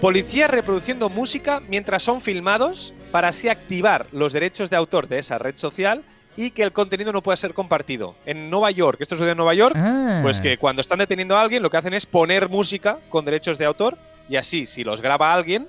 [0.00, 5.38] Policías reproduciendo música mientras son filmados para así activar los derechos de autor de esa
[5.38, 6.04] red social
[6.36, 8.14] y que el contenido no pueda ser compartido.
[8.24, 10.20] En Nueva York, esto sucede en Nueva York, Ah.
[10.22, 13.58] pues que cuando están deteniendo a alguien lo que hacen es poner música con derechos
[13.58, 13.98] de autor
[14.28, 15.66] y así si los graba alguien,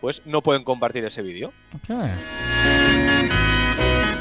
[0.00, 1.52] pues no pueden compartir ese vídeo.
[1.88, 2.10] Ah.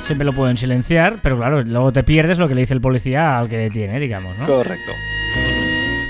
[0.04, 3.40] Siempre lo pueden silenciar, pero claro, luego te pierdes lo que le dice el policía
[3.40, 4.46] al que detiene, digamos, ¿no?
[4.46, 4.92] Correcto.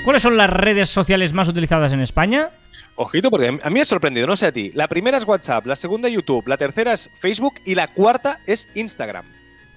[0.04, 2.50] ¿Cuáles son las redes sociales más utilizadas en España?
[2.96, 4.72] Ojito, porque a mí me ha sorprendido, no sé a ti.
[4.74, 8.68] La primera es WhatsApp, la segunda YouTube, la tercera es Facebook y la cuarta es
[8.74, 9.26] Instagram.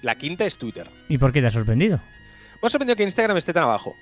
[0.01, 0.89] La quinta es Twitter.
[1.07, 1.97] ¿Y por qué te ha sorprendido?
[2.61, 3.95] Me ha sorprendido que Instagram esté tan abajo.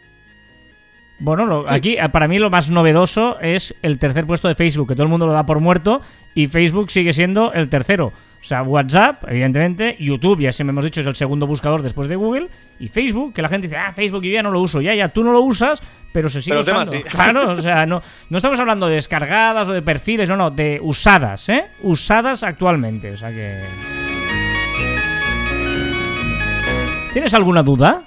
[1.20, 1.74] Bueno, lo- Sí.
[1.74, 5.04] aquí eh, para mí lo más novedoso es el tercer puesto de Facebook, que todo
[5.04, 6.02] el mundo lo da por muerto
[6.34, 8.12] y Facebook sigue siendo el tercero.
[8.46, 12.16] O sea, WhatsApp, evidentemente, YouTube, ya siempre hemos dicho, es el segundo buscador después de
[12.16, 12.48] Google,
[12.80, 15.10] y Facebook, que la gente dice, ah, Facebook yo ya no lo uso, ya, ya,
[15.10, 15.82] tú no lo usas,
[16.14, 16.92] pero se sigue Pero usando.
[16.92, 17.02] sí.
[17.10, 20.80] Claro, o sea, no, no estamos hablando de descargadas o de perfiles, no, no, de
[20.80, 21.66] usadas, ¿eh?
[21.82, 23.64] Usadas actualmente, o sea que...
[27.14, 28.04] ¿Tienes alguna duda?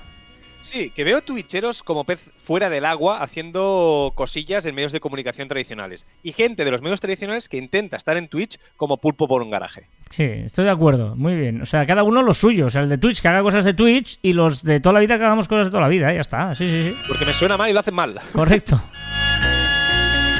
[0.61, 5.49] Sí, que veo twitcheros como pez fuera del agua haciendo cosillas en medios de comunicación
[5.49, 6.07] tradicionales.
[6.23, 9.51] Y gente de los medios tradicionales que intenta estar en Twitch como pulpo por un
[9.51, 9.89] garaje.
[10.11, 11.63] Sí, estoy de acuerdo, muy bien.
[11.63, 12.67] O sea, cada uno lo suyo.
[12.67, 15.01] O sea, el de Twitch que haga cosas de Twitch y los de toda la
[15.01, 16.13] vida que hagamos cosas de toda la vida.
[16.13, 16.97] Ya está, sí, sí, sí.
[17.07, 18.21] Porque me suena mal y lo hacen mal.
[18.33, 18.81] Correcto.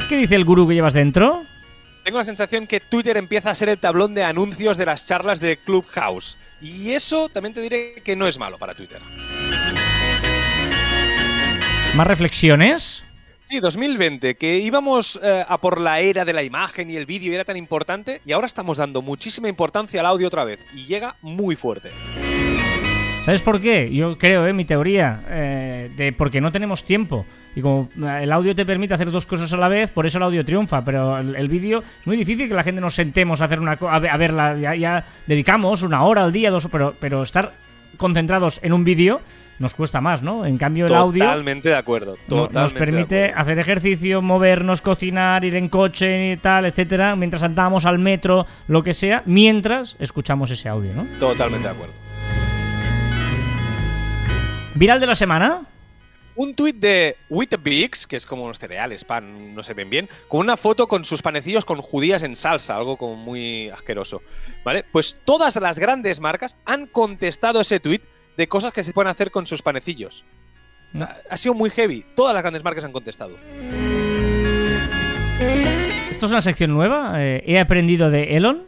[0.09, 1.43] ¿Qué dice el gurú que llevas dentro?
[2.03, 5.41] Tengo la sensación que Twitter empieza a ser el tablón de anuncios de las charlas
[5.41, 6.39] de Clubhouse.
[6.63, 8.99] Y eso también te diré que no es malo para Twitter.
[11.95, 13.05] ¿Más reflexiones?
[13.49, 17.33] Sí, 2020, que íbamos eh, a por la era de la imagen y el vídeo
[17.33, 20.85] y era tan importante, y ahora estamos dando muchísima importancia al audio otra vez, y
[20.85, 21.91] llega muy fuerte.
[23.29, 23.93] ¿Sabes por qué?
[23.93, 27.27] Yo creo, eh, mi teoría, eh, de porque no tenemos tiempo.
[27.55, 30.17] Y como eh, el audio te permite hacer dos cosas a la vez, por eso
[30.17, 30.83] el audio triunfa.
[30.83, 33.73] Pero el, el vídeo es muy difícil que la gente nos sentemos a hacer una
[33.73, 34.57] a, a verla.
[34.59, 37.53] Ya, ya dedicamos una hora al día, dos, pero, pero estar
[37.99, 39.21] concentrados en un vídeo
[39.59, 40.47] nos cuesta más, ¿no?
[40.47, 42.17] En cambio, el audio Totalmente de acuerdo.
[42.29, 43.43] Totalmente nos permite acuerdo.
[43.43, 48.83] hacer ejercicio, movernos, cocinar, ir en coche y tal, etcétera, mientras andamos al metro, lo
[48.83, 51.07] que sea, mientras escuchamos ese audio, ¿no?
[51.19, 51.95] Totalmente de acuerdo.
[54.75, 55.63] Viral de la semana.
[56.37, 60.39] Un tuit de Weetabix, que es como unos cereales, pan, no se ven bien, con
[60.39, 64.23] una foto con sus panecillos con judías en salsa, algo como muy asqueroso.
[64.65, 64.85] ¿Vale?
[64.93, 68.03] Pues todas las grandes marcas han contestado ese tuit
[68.39, 70.25] de cosas que se pueden hacer con sus panecillos.
[70.95, 71.05] No.
[71.05, 72.07] Ha- Ha sido muy heavy.
[72.17, 73.37] Todas las grandes marcas han contestado.
[76.11, 77.13] Esto es una sección nueva.
[77.23, 78.67] eh, he aprendido de Elon.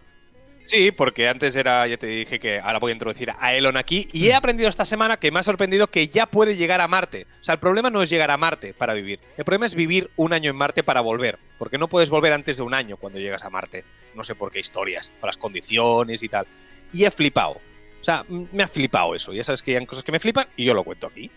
[0.65, 4.09] Sí, porque antes era, ya te dije que ahora voy a introducir a Elon aquí
[4.13, 7.27] y he aprendido esta semana que me ha sorprendido que ya puede llegar a Marte.
[7.41, 9.19] O sea, el problema no es llegar a Marte para vivir.
[9.37, 11.39] El problema es vivir un año en Marte para volver.
[11.59, 13.85] Porque no puedes volver antes de un año cuando llegas a Marte.
[14.15, 16.47] No sé por qué historias, por las condiciones y tal.
[16.93, 17.61] Y he flipado.
[18.01, 19.33] O sea, me ha flipado eso.
[19.33, 21.31] Ya sabes que hay cosas que me flipan y yo lo cuento aquí.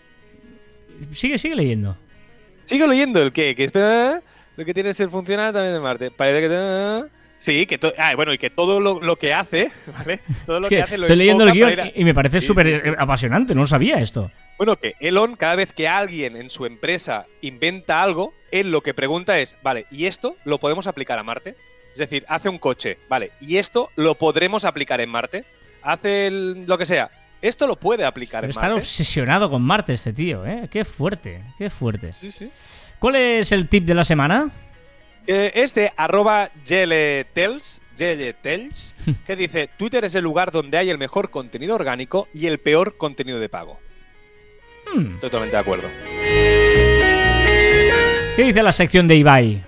[1.12, 1.96] Sigue, sigue leyendo.
[2.64, 4.22] Sigo leyendo el que, que espera,
[4.56, 6.10] lo que tiene que ser funcional también en Marte.
[6.10, 7.04] Parece que
[7.38, 10.20] sí, que ah, bueno y que todo lo, lo que hace, ¿vale?
[10.46, 12.80] Todo lo que hace lo estoy leyendo el guion a- y me parece súper sí,
[12.82, 12.88] sí.
[12.88, 13.54] eh, apasionante.
[13.54, 14.30] No lo sabía esto.
[14.56, 18.94] Bueno, que Elon cada vez que alguien en su empresa inventa algo, él lo que
[18.94, 21.56] pregunta es, vale, ¿y esto lo podemos aplicar a Marte?
[21.92, 25.44] Es decir, hace un coche, vale, ¿y esto lo podremos aplicar en Marte?
[25.84, 27.10] Hace el- lo que sea,
[27.42, 28.78] ¿esto lo puede aplicar Debe en Marte?
[28.80, 30.66] obsesionado con Marte este tío, ¿eh?
[30.70, 32.12] Qué fuerte, qué fuerte.
[32.12, 32.50] Sí, sí.
[32.98, 34.50] ¿Cuál es el tip de la semana?
[35.26, 38.94] que es de arroba yeletels, yeletels,
[39.26, 42.98] que dice, Twitter es el lugar donde hay el mejor contenido orgánico y el peor
[42.98, 43.80] contenido de pago.
[44.94, 45.88] Hmm, Totalmente de acuerdo.
[48.36, 49.64] ¿Qué dice la sección de Ibai?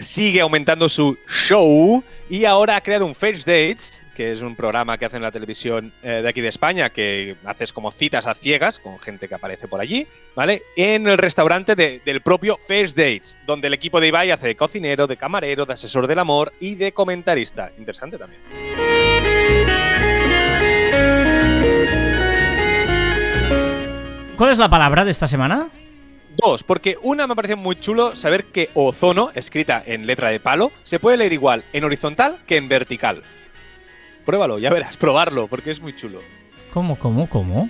[0.00, 4.96] Sigue aumentando su show y ahora ha creado un First Dates, que es un programa
[4.98, 8.34] que hace en la televisión eh, de aquí de España, que haces como citas a
[8.34, 10.62] ciegas con gente que aparece por allí, ¿vale?
[10.76, 14.56] En el restaurante de- del propio First Dates, donde el equipo de Ibai hace de
[14.56, 17.70] cocinero, de camarero, de asesor del amor y de comentarista.
[17.78, 18.40] Interesante también.
[24.36, 25.68] ¿Cuál es la palabra de esta semana?
[26.36, 30.72] Dos, porque una me parece muy chulo saber que ozono, escrita en letra de palo,
[30.82, 33.22] se puede leer igual en horizontal que en vertical.
[34.24, 36.20] Pruébalo, ya verás, probarlo, porque es muy chulo.
[36.72, 37.68] ¿Cómo, cómo, cómo?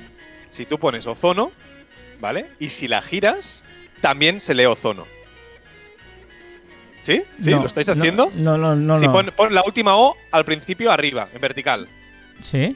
[0.48, 1.52] Si tú pones ozono,
[2.20, 2.46] ¿vale?
[2.58, 3.64] Y si la giras,
[4.00, 5.04] también se lee ozono.
[7.02, 7.22] ¿Sí?
[7.38, 7.50] ¿Sí?
[7.50, 8.32] No, ¿Lo estáis haciendo?
[8.34, 8.96] No, no, no.
[8.96, 9.12] si no.
[9.12, 11.86] pon, pon la última O al principio arriba, en vertical.
[12.40, 12.74] ¿Sí?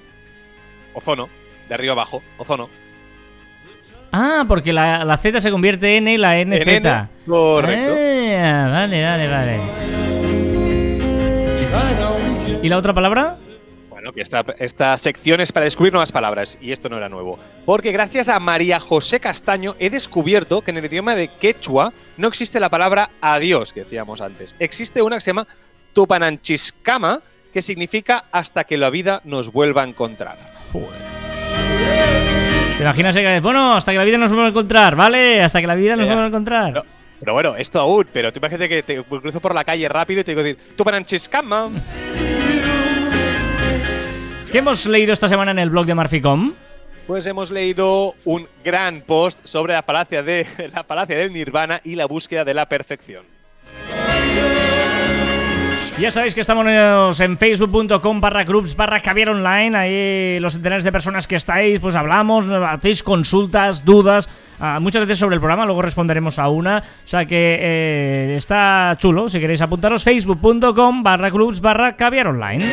[0.93, 1.31] Ozono.
[1.67, 2.23] De arriba abajo.
[2.37, 2.69] Ozono.
[4.13, 6.99] Ah, porque la, la Z se convierte en la N En Z.
[6.99, 7.95] N, correcto.
[8.39, 9.59] Ah, vale, vale, vale.
[12.63, 13.37] ¿Y la otra palabra?
[13.91, 17.39] Bueno, que esta, esta sección es para descubrir nuevas palabras, y esto no era nuevo.
[17.65, 22.29] Porque gracias a María José Castaño he descubierto que en el idioma de quechua no
[22.29, 24.55] existe la palabra adiós, que decíamos antes.
[24.59, 25.47] Existe una que se llama
[25.93, 27.21] tupananchiscama,
[27.53, 30.39] que significa hasta que la vida nos vuelva a encontrar.
[30.73, 31.18] Joder.
[32.79, 35.43] ¿Te imaginas que bueno, hasta que la vida nos vuelva a encontrar, ¿vale?
[35.43, 36.13] Hasta que la vida nos Ya.
[36.13, 36.73] vuelva a encontrar.
[36.73, 36.83] No,
[37.19, 40.25] pero bueno, esto aún, pero tú imagínate que te cruzo por la calle rápido y
[40.25, 41.71] te digo decir, tú para chiscama.
[44.53, 46.55] ¿Qué hemos leído esta semana en el blog de Marficom?
[47.09, 51.97] Pues hemos leído un gran post sobre la palacia, de, la palacia del Nirvana y
[51.97, 53.25] la búsqueda de la perfección.
[56.01, 59.77] Ya sabéis que estamos en facebook.com barra groups barra caviar online.
[59.77, 64.29] Ahí los centenares de personas que estáis, pues hablamos, hacéis consultas, dudas,
[64.61, 66.79] ah, muchas veces sobre el programa, luego responderemos a una.
[66.79, 69.29] O sea que eh, está chulo.
[69.29, 72.65] Si queréis apuntaros, facebook.com barra groups barra caviar online.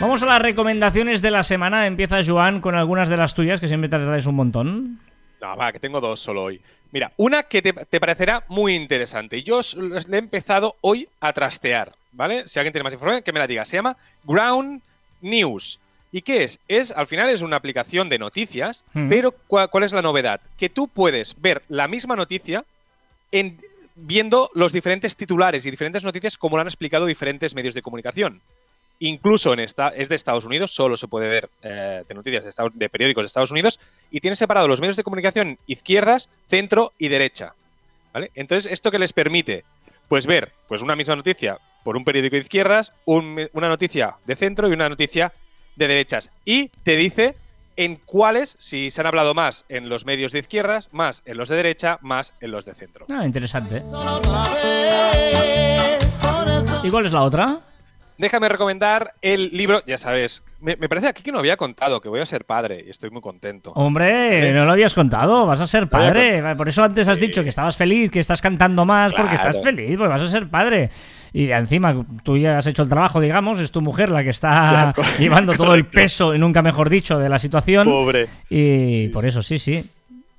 [0.00, 1.86] Vamos a las recomendaciones de la semana.
[1.86, 4.98] Empieza Joan con algunas de las tuyas, que siempre te traes un montón.
[5.42, 6.60] No, va, que tengo dos solo hoy.
[6.92, 9.42] Mira, una que te, te parecerá muy interesante.
[9.42, 12.46] Yo os- le he empezado hoy a trastear, ¿vale?
[12.46, 13.64] Si alguien tiene más información, que me la diga.
[13.64, 14.82] Se llama Ground
[15.20, 15.80] News.
[16.12, 16.60] ¿Y qué es?
[16.68, 19.08] Es, al final es una aplicación de noticias, Mm.
[19.08, 20.40] pero ¿cuál, cuál es la novedad?
[20.58, 22.64] Que tú puedes ver la misma noticia
[23.32, 23.56] en,
[23.96, 28.42] viendo los diferentes titulares y diferentes noticias como lo han explicado diferentes medios de comunicación.
[29.04, 32.50] Incluso en esta, es de Estados Unidos, solo se puede ver eh, de noticias de,
[32.50, 33.80] Estados- de periódicos de Estados Unidos
[34.12, 37.54] y tiene separado los medios de comunicación izquierdas, centro y derecha.
[38.12, 38.30] ¿Vale?
[38.36, 39.64] Entonces, ¿esto que les permite?
[40.06, 44.36] Pues ver pues una misma noticia por un periódico de izquierdas, un- una noticia de
[44.36, 45.32] centro y una noticia
[45.74, 46.30] de derechas.
[46.44, 47.34] Y te dice
[47.76, 51.48] en cuáles, si se han hablado más en los medios de izquierdas, más en los
[51.48, 53.06] de derecha, más en los de centro.
[53.10, 53.82] Ah, interesante.
[56.84, 57.60] ¿Y cuál es la otra?
[58.18, 62.08] Déjame recomendar el libro, ya sabes, me, me parece aquí que no había contado que
[62.08, 63.72] voy a ser padre y estoy muy contento.
[63.72, 66.54] Hombre, no lo habías contado, vas a ser padre.
[66.56, 69.96] Por eso antes has dicho que estabas feliz, que estás cantando más, porque estás feliz,
[69.96, 70.90] pues vas a ser padre.
[71.32, 74.94] Y encima, tú ya has hecho el trabajo, digamos, es tu mujer la que está
[75.18, 77.86] llevando todo el peso, y nunca mejor dicho, de la situación.
[77.86, 78.28] Pobre.
[78.50, 79.88] Y por eso, sí, sí.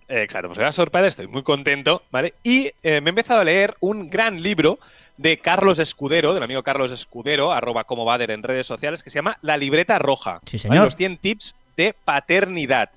[0.07, 2.35] Exacto, pues voy a ser padre, estoy muy contento, ¿vale?
[2.43, 4.77] Y eh, me he empezado a leer un gran libro
[5.17, 9.15] de Carlos Escudero, del amigo Carlos Escudero, arroba como Bader en redes sociales, que se
[9.15, 10.41] llama La libreta roja.
[10.45, 10.61] Sí, ¿vale?
[10.61, 10.85] señor.
[10.85, 12.89] Los 100 tips de paternidad.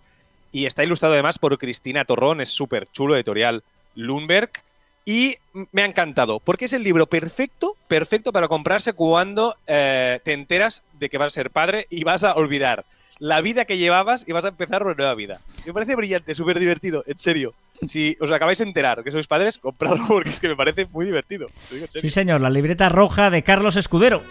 [0.52, 3.62] Y está ilustrado además por Cristina Torrón, es súper chulo, editorial
[3.94, 4.50] Lundberg.
[5.04, 5.36] Y
[5.70, 10.82] me ha encantado, porque es el libro perfecto, perfecto para comprarse cuando eh, te enteras
[10.98, 12.84] de que vas a ser padre y vas a olvidar
[13.20, 15.40] la vida que llevabas y vas a empezar una nueva vida.
[15.64, 17.54] Me parece brillante, súper divertido, en serio.
[17.86, 21.04] Si os acabáis de enterar que sois padres, compradlo porque es que me parece muy
[21.06, 21.46] divertido.
[21.70, 21.86] Digo.
[21.92, 24.22] Sí, señor, la libreta roja de Carlos Escudero.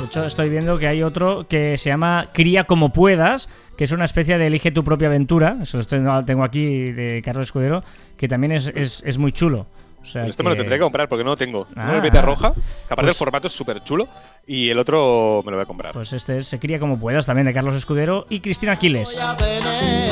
[0.00, 3.90] De hecho, estoy viendo que hay otro que se llama Cría como puedas, que es
[3.92, 5.58] una especie de Elige tu propia aventura.
[5.62, 7.82] Eso lo tengo aquí de Carlos Escudero,
[8.16, 9.66] que también es, es- es muy chulo.
[10.04, 11.64] O sea Pero este me lo tendré que comprar porque no lo tengo.
[11.64, 14.06] Tengo Ah, la libreta roja, que aparte pues- el formato es súper chulo,
[14.46, 15.92] y el otro me lo voy a comprar.
[15.94, 19.14] Pues este es Se cría como puedas, también de Carlos Escudero y Cristina Aquiles.
[19.18, 20.08] voy a tener.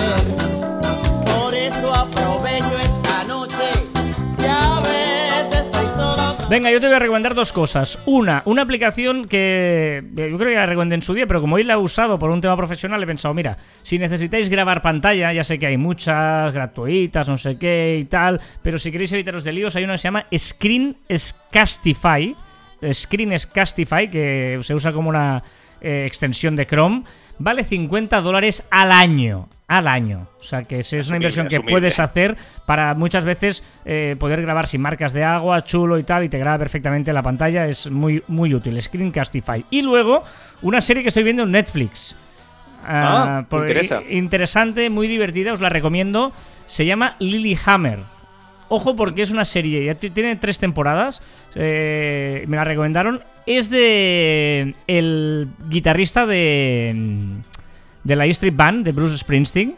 [1.36, 2.91] Por eso aprovecho esta
[6.52, 7.98] Venga, yo te voy a recomendar dos cosas.
[8.04, 11.56] Una, una aplicación que eh, yo creo que la recomendé en su día, pero como
[11.56, 15.32] hoy la he usado por un tema profesional, he pensado, mira, si necesitáis grabar pantalla,
[15.32, 19.44] ya sé que hay muchas gratuitas, no sé qué y tal, pero si queréis evitaros
[19.44, 22.36] de líos, hay una que se llama Screen Scastify.
[22.92, 25.42] Screen Scastify, que se usa como una
[25.80, 27.04] eh, extensión de Chrome.
[27.38, 29.48] Vale 50 dólares al año.
[29.72, 30.28] Al año.
[30.38, 34.16] O sea que es, es una Asumible, inversión que puedes hacer para muchas veces eh,
[34.18, 37.66] poder grabar sin marcas de agua, chulo y tal, y te graba perfectamente la pantalla.
[37.66, 38.80] Es muy, muy útil.
[38.82, 39.64] Screencastify.
[39.70, 40.24] Y luego,
[40.60, 42.14] una serie que estoy viendo en Netflix.
[42.84, 44.02] Ah, me interesa.
[44.10, 46.32] Interesante, muy divertida, os la recomiendo.
[46.66, 48.00] Se llama Lilyhammer.
[48.68, 51.22] Ojo porque es una serie, ya tiene tres temporadas,
[51.54, 53.22] eh, me la recomendaron.
[53.46, 57.40] Es de el guitarrista de,
[58.04, 59.74] de la E Street Band, de Bruce Springsteen.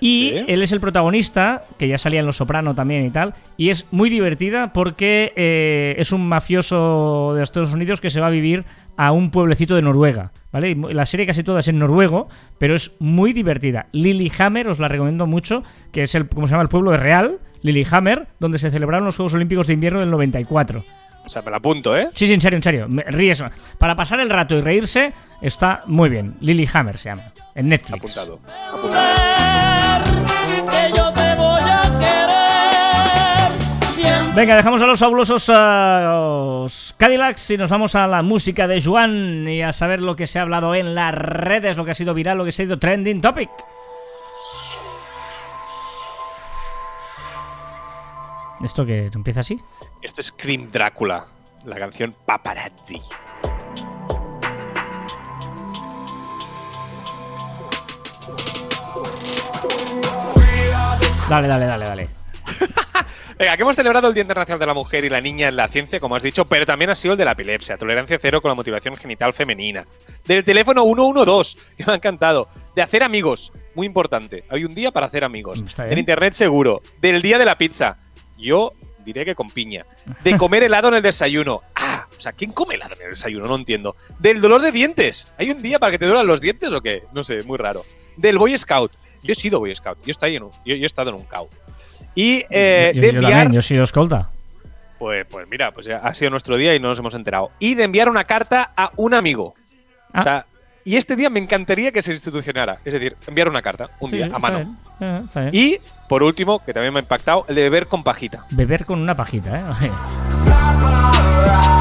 [0.00, 0.44] Y Sí.
[0.48, 3.32] él es el protagonista, que ya salía en Los Soprano también y tal.
[3.56, 8.26] Y es muy divertida porque eh, es un mafioso de Estados Unidos que se va
[8.26, 8.64] a vivir
[8.96, 10.30] a un pueblecito de Noruega.
[10.52, 10.70] ¿Vale?
[10.70, 13.86] Y la serie casi toda es en noruego, pero es muy divertida.
[13.92, 16.62] Lilyhammer, os la recomiendo mucho, que es el, ¿cómo se llama?
[16.62, 20.84] El pueblo de Real, Lilyhammer, donde se celebraron los Juegos Olímpicos de Invierno del 94.
[21.26, 22.08] O sea, me la apunto, ¿eh?
[22.14, 22.86] Sí, sí, en serio, en serio.
[22.88, 23.42] Me- Ríes.
[23.78, 25.12] Para pasar el rato y reírse,
[25.42, 26.34] está muy bien.
[26.40, 27.32] Lilyhammer se llama.
[27.54, 28.16] En Netflix.
[28.16, 28.40] Apuntado.
[30.70, 33.50] Que yo te voy a querer.
[33.92, 34.34] Siempre.
[34.34, 39.46] Venga, dejamos a los fabulosos los Cadillacs y nos vamos a la música de Juan
[39.48, 42.14] y a saber lo que se ha hablado en las redes, lo que ha sido
[42.14, 43.50] viral, lo que ha sido trending topic.
[48.64, 49.60] ¿Esto que empieza así?
[50.00, 51.26] Esto es Scream Drácula,
[51.64, 53.00] la canción Paparazzi.
[61.28, 62.08] Dale, dale, dale, dale.
[63.38, 65.68] Venga, que hemos celebrado el Día Internacional de la Mujer y la Niña en la
[65.68, 68.50] Ciencia, como has dicho, pero también ha sido el de la epilepsia, tolerancia cero con
[68.50, 69.86] la motivación genital femenina.
[70.26, 72.48] Del teléfono 112, que me ha encantado.
[72.76, 74.44] De hacer amigos, muy importante.
[74.50, 75.64] Hay un día para hacer amigos.
[75.78, 76.82] En internet seguro.
[77.00, 77.96] Del día de la pizza.
[78.36, 78.72] Yo
[79.04, 79.86] diré que con piña.
[80.22, 81.62] De comer helado en el desayuno.
[81.74, 83.46] Ah, o sea, ¿quién come helado en el desayuno?
[83.46, 83.96] No entiendo.
[84.18, 85.28] Del dolor de dientes.
[85.38, 87.02] ¿Hay un día para que te duelan los dientes o qué?
[87.12, 87.84] No sé, muy raro.
[88.16, 88.92] Del Boy Scout.
[89.24, 89.98] Yo he sido Boy Scout.
[90.04, 91.48] Yo, estoy en un- yo, yo he estado en un CAU.
[92.14, 93.32] Y eh, yo, de yo enviar.
[93.32, 94.30] también, yo he sido escolta.
[94.98, 97.50] Pues, pues mira, pues ha sido nuestro día y no nos hemos enterado.
[97.58, 99.54] Y de enviar una carta a un amigo.
[100.12, 100.20] Ah.
[100.20, 100.46] O sea,
[100.84, 102.78] y este día me encantaría que se institucionara.
[102.84, 104.58] Es decir, enviar una carta, un Sí, día, a está mano.
[104.58, 105.50] bien, eh, está bien.
[105.54, 108.44] Y, por último, que también me ha impactado, el de beber con pajita.
[108.50, 109.90] Beber con una pajita, ¿eh?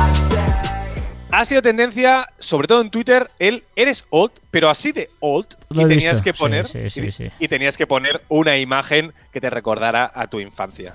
[1.36, 5.48] Ha sido tendencia, sobre todo en Twitter, el eres old, pero así de old.
[5.70, 6.68] Lo y he tenías visto, que poner.
[6.68, 7.32] sí, sí, y, sí.
[7.40, 10.94] y tenías que poner una imagen que te recordara a tu infancia.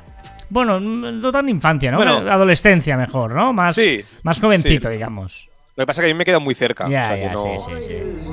[0.49, 1.97] Bueno, no tan infancia, ¿no?
[1.99, 2.19] Bueno.
[2.31, 3.53] Adolescencia mejor, ¿no?
[3.53, 4.95] Más, Sí, más jovencito, sí.
[4.95, 5.49] digamos.
[5.75, 6.89] Lo que pasa es que a mí me queda muy cerca.
[6.89, 8.31] Ya, o sea que ya, no- sí, sí, sí.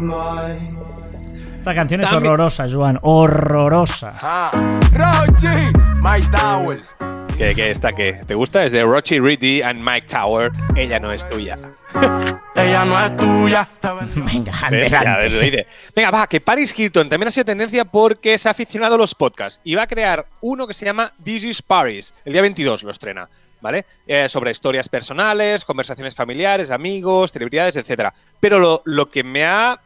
[1.58, 3.00] Esta canción es horrorosa, Joan.
[3.02, 4.16] Horrorosa.
[4.24, 4.52] Ah,
[4.94, 5.48] Rochi,
[6.02, 6.80] My Tower.
[7.38, 8.22] ¿Qué, qué está qué?
[8.26, 8.66] ¿Te gusta?
[8.66, 10.52] Es de Rochi Riddy and Mike Tower.
[10.74, 11.58] Ella no es tuya.
[12.56, 13.68] Ella no es tuya.
[14.16, 15.68] Venga, adelante.
[15.94, 19.60] Venga, va, que Paris Hilton también ha sido tendencia porque es aficionado a los podcasts
[19.66, 22.14] y va a crear uno que se llama This is Paris.
[22.24, 23.28] El día 22 lo estrena,
[23.60, 23.86] ¿vale?
[24.08, 28.14] Eh, sobre historias personales, conversaciones familiares, amigos, celebridades, etcétera.
[28.40, 29.78] Pero lo, lo que me ha.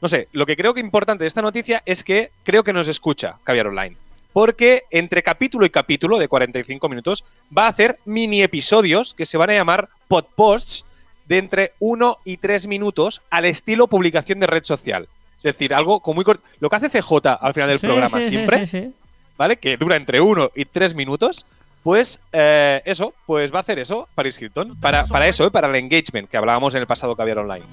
[0.00, 2.88] No sé, lo que creo que importante de esta noticia es que creo que nos
[2.88, 3.94] escucha Caviar Online.
[4.34, 7.24] Porque entre capítulo y capítulo de 45 minutos
[7.56, 10.84] va a hacer mini episodios que se van a llamar podposts
[11.26, 15.08] de entre 1 y 3 minutos al estilo publicación de red social.
[15.38, 16.42] Es decir, algo como muy corto.
[16.58, 18.94] Lo que hace CJ al final del Sí, programa sí, siempre, sí, sí.
[19.38, 19.56] ¿vale?
[19.56, 21.46] Que dura entre 1 y 3 minutos.
[21.84, 24.74] Pues eh, eso, pues va a hacer eso Paris Hilton.
[24.80, 25.50] Para, para eso, ¿eh?
[25.50, 27.66] para el engagement que hablábamos en el pasado Caviar Online.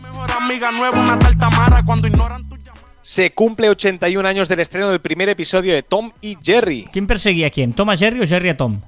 [3.02, 6.88] Se cumple 81 años del estreno del primer episodio de Tom y Jerry.
[6.92, 7.74] ¿Quién perseguía a quién?
[7.74, 8.82] ¿Tom a Jerry o Jerry a Tom?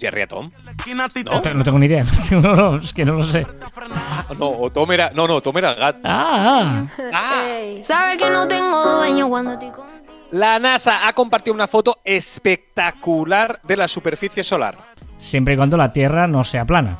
[0.00, 0.50] ¿Jerry a Tom?
[0.94, 1.08] No.
[1.08, 2.04] te No tengo ni idea.
[2.32, 3.46] No, no, es que no lo sé.
[3.94, 5.12] Ah, no, o Tom era.
[5.14, 6.00] No, no, Tom era el gato.
[6.02, 7.10] Ah, ah.
[7.12, 7.42] Ah.
[7.82, 9.86] Sabe que no tengo dueño cuando contigo.
[10.32, 14.78] La NASA ha compartido una foto espectacular de la superficie solar.
[15.18, 16.98] Siempre y cuando la Tierra no sea plana.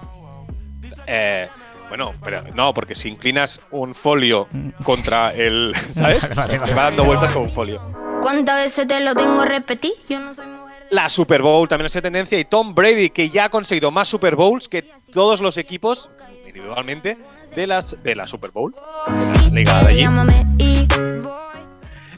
[1.06, 1.48] Eh,
[1.92, 4.48] bueno, pero no, porque si inclinas un folio
[4.82, 5.74] contra el.
[5.90, 6.24] ¿Sabes?
[6.24, 7.82] O sea, es vale, que va dando vueltas con un folio.
[8.22, 9.92] ¿Cuántas veces te lo tengo a repetir?
[10.08, 10.86] Yo no soy mujer.
[10.88, 14.36] La Super Bowl también sido tendencia y Tom Brady, que ya ha conseguido más Super
[14.36, 14.80] Bowls que
[15.12, 16.08] todos los equipos
[16.46, 17.18] individualmente
[17.54, 18.72] de, las, de la Super Bowl.
[19.52, 20.08] Ligada allí.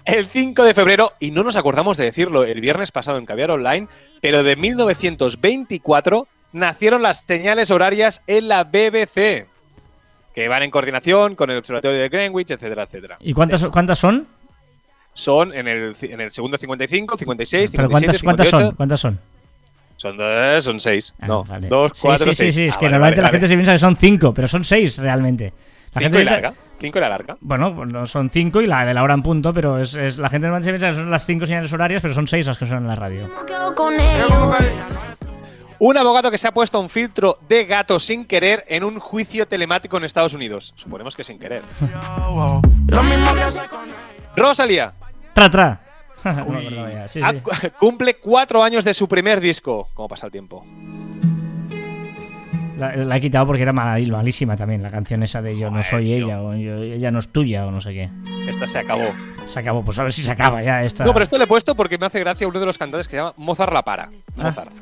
[0.04, 3.50] El 5 de febrero, y no nos acordamos de decirlo el viernes pasado en Caviar
[3.50, 3.88] Online,
[4.20, 9.48] pero de 1924 nacieron las señales horarias en la BBC,
[10.34, 13.16] que van en coordinación con el Observatorio de Greenwich, etcétera, etcétera.
[13.20, 14.26] ¿Y cuántas, cuántas son?
[15.14, 18.66] Son en el, en el segundo 55, 56, ¿Pero 57, cuántas, cuántas 58.
[18.68, 18.76] son?
[18.76, 19.18] ¿Cuántas son?
[19.96, 21.14] Son dos, son seis.
[21.20, 21.68] Ah, no, vale.
[21.68, 22.54] dos, Sí, cuatro, sí, sí, seis.
[22.56, 24.48] sí, es Ah, que vale, normalmente vale, la gente se piensa que son cinco, pero
[24.48, 25.52] son seis realmente.
[25.94, 26.54] La Cinco gente y larga.
[26.80, 27.36] Cinco y la larga.
[27.40, 30.18] Bueno, pues no son cinco y la de la hora en punto, pero es, es-
[30.18, 32.58] la gente normalmente se piensa que son las cinco señales horarias, pero son seis las
[32.58, 33.30] que son en la radio.
[35.86, 39.46] Un abogado que se ha puesto un filtro de gato sin querer en un juicio
[39.46, 40.72] telemático en Estados Unidos.
[40.76, 41.60] Suponemos que sin querer.
[44.34, 44.94] Rosalía
[45.34, 45.80] ¡Tra, tra!
[46.24, 46.58] No
[47.06, 47.70] sí, sí.
[47.78, 49.90] cumple cuatro años de su primer disco.
[49.92, 50.64] ¿Cómo pasa el tiempo?
[52.78, 55.82] La, la he quitado porque era mal- malísima también, la canción esa de Yo no
[55.82, 56.26] soy tío.
[56.26, 58.10] ella, o yo- ella no es tuya, o no sé qué.
[58.48, 59.04] Esta se acabó.
[59.44, 61.04] Se acabó, pues a ver si se acaba ya esta.
[61.04, 63.12] No, pero esto le he puesto porque me hace gracia uno de los cantantes que
[63.12, 64.08] se llama Mozart La Para.
[64.38, 64.42] Ah.
[64.44, 64.72] Mozart.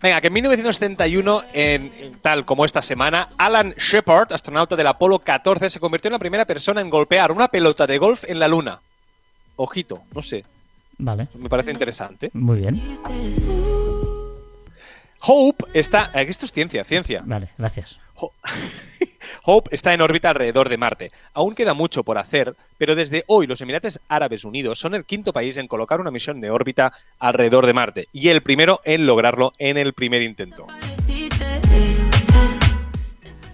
[0.00, 5.18] Venga, que en 1971, en, en tal como esta semana, Alan Shepard, astronauta del Apolo
[5.18, 8.46] 14, se convirtió en la primera persona en golpear una pelota de golf en la
[8.48, 8.80] Luna.
[9.56, 10.44] Ojito, no sé,
[10.98, 12.30] Vale, me parece interesante.
[12.32, 12.80] muy bien.
[15.20, 16.10] Hope está.
[16.14, 17.22] Esto es ciencia, ciencia.
[17.24, 17.98] Vale, gracias.
[18.16, 18.32] Ho-
[19.44, 21.12] Hope está en órbita alrededor de Marte.
[21.34, 25.32] Aún queda mucho por hacer, pero desde hoy los Emiratos Árabes Unidos son el quinto
[25.32, 29.52] país en colocar una misión de órbita alrededor de Marte y el primero en lograrlo
[29.58, 30.66] en el primer intento.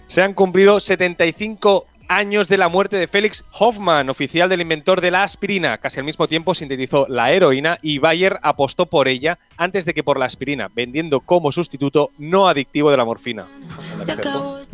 [0.06, 5.10] Se han cumplido 75 años de la muerte de Félix Hoffman, oficial del inventor de
[5.10, 5.78] la aspirina.
[5.78, 10.02] Casi al mismo tiempo sintetizó la heroína y Bayer apostó por ella antes de que
[10.02, 13.46] por la aspirina, vendiendo como sustituto no adictivo de la morfina.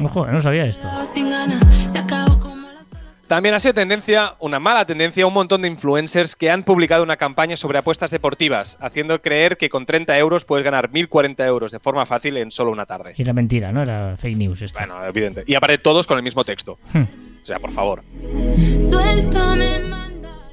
[0.02, 0.88] Ojo, no sabía esto.
[3.30, 7.16] También ha sido tendencia, una mala tendencia, un montón de influencers que han publicado una
[7.16, 11.78] campaña sobre apuestas deportivas, haciendo creer que con 30 euros puedes ganar 1.040 euros de
[11.78, 13.14] forma fácil en solo una tarde.
[13.16, 13.82] Y era mentira, ¿no?
[13.84, 14.80] Era fake news esto.
[14.80, 15.44] Bueno, evidente.
[15.46, 16.80] Y aparte todos con el mismo texto.
[16.92, 17.04] Hmm.
[17.40, 18.02] O sea, por favor.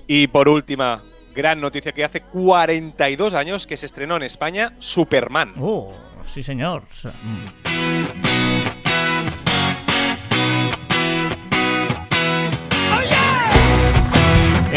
[0.05, 1.03] Y por última,
[1.33, 5.55] gran noticia que hace 42 años que se estrenó en España Superman.
[5.59, 6.83] Oh, sí, señor.
[6.91, 7.86] O sea, mm.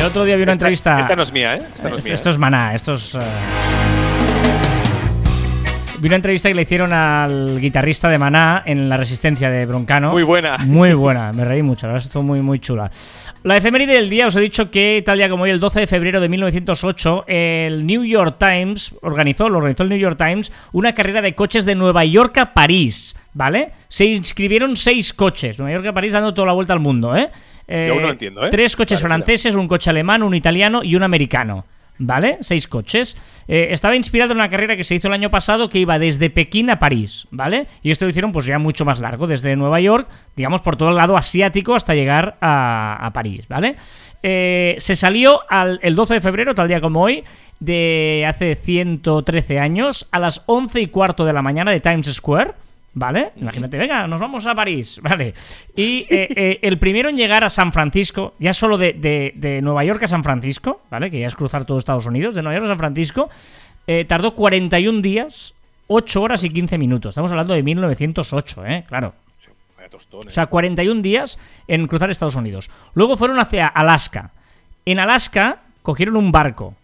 [0.01, 1.01] El otro día vi una Esta- entrevista.
[1.01, 1.63] Esta no es mía, ¿eh?
[1.75, 2.15] Esta no es esto, mía.
[2.15, 3.15] esto es maná, esto es.
[3.15, 3.19] eh,
[5.99, 10.11] Vi una entrevista que le hicieron al guitarrista de Maná en La Resistencia de Broncano.
[10.13, 10.57] Muy buena.
[10.57, 12.91] Muy buena, me reí mucho, la verdad estuvo muy, muy chula.
[13.43, 15.87] La efeméride del día, os he dicho que tal día como hoy, el 12 de
[15.87, 20.95] febrero de 1908, el New York Times organizó, lo organizó el New York Times, una
[20.95, 23.73] carrera de coches de Nueva York a París, ¿vale?
[23.89, 27.29] Se inscribieron seis coches, Nueva York a París dando toda la vuelta al mundo, ¿eh?
[27.71, 28.51] Yo aún no entiendo, ¿eh?
[28.51, 31.65] Tres coches Vale, franceses, un coche alemán, un italiano y un americano.
[32.03, 32.39] ¿Vale?
[32.41, 33.15] Seis coches.
[33.47, 36.31] Eh, estaba inspirado en una carrera que se hizo el año pasado que iba desde
[36.31, 37.67] Pekín a París, ¿vale?
[37.83, 40.89] Y esto lo hicieron pues ya mucho más largo, desde Nueva York, digamos por todo
[40.89, 43.77] el lado asiático hasta llegar a, a París, ¿vale?
[44.23, 47.25] Eh, se salió al, el 12 de febrero, tal día como hoy,
[47.59, 52.53] de hace 113 años, a las 11 y cuarto de la mañana de Times Square.
[52.93, 53.31] ¿Vale?
[53.37, 55.33] Imagínate, venga, nos vamos a París, ¿vale?
[55.77, 59.63] Y eh, eh, el primero en llegar a San Francisco, ya solo de, de- de
[59.63, 61.09] Nueva York a San Francisco, ¿vale?
[61.11, 63.31] Que ya es cruzar todo Estados Unidos, de Nueva York a San Francisco,
[63.87, 65.55] eh, tardó 41 días,
[65.87, 67.11] 8 horas y 15 minutos.
[67.11, 68.85] Estamos hablando de 1908, ¿eh?
[68.89, 69.15] Claro.
[70.13, 70.31] O ¿eh?
[70.31, 71.39] sea, 41 días
[71.69, 72.71] en cruzar Estados Unidos.
[72.95, 74.31] Luego fueron hacia Alaska.
[74.85, 76.75] En Alaska cogieron un barco,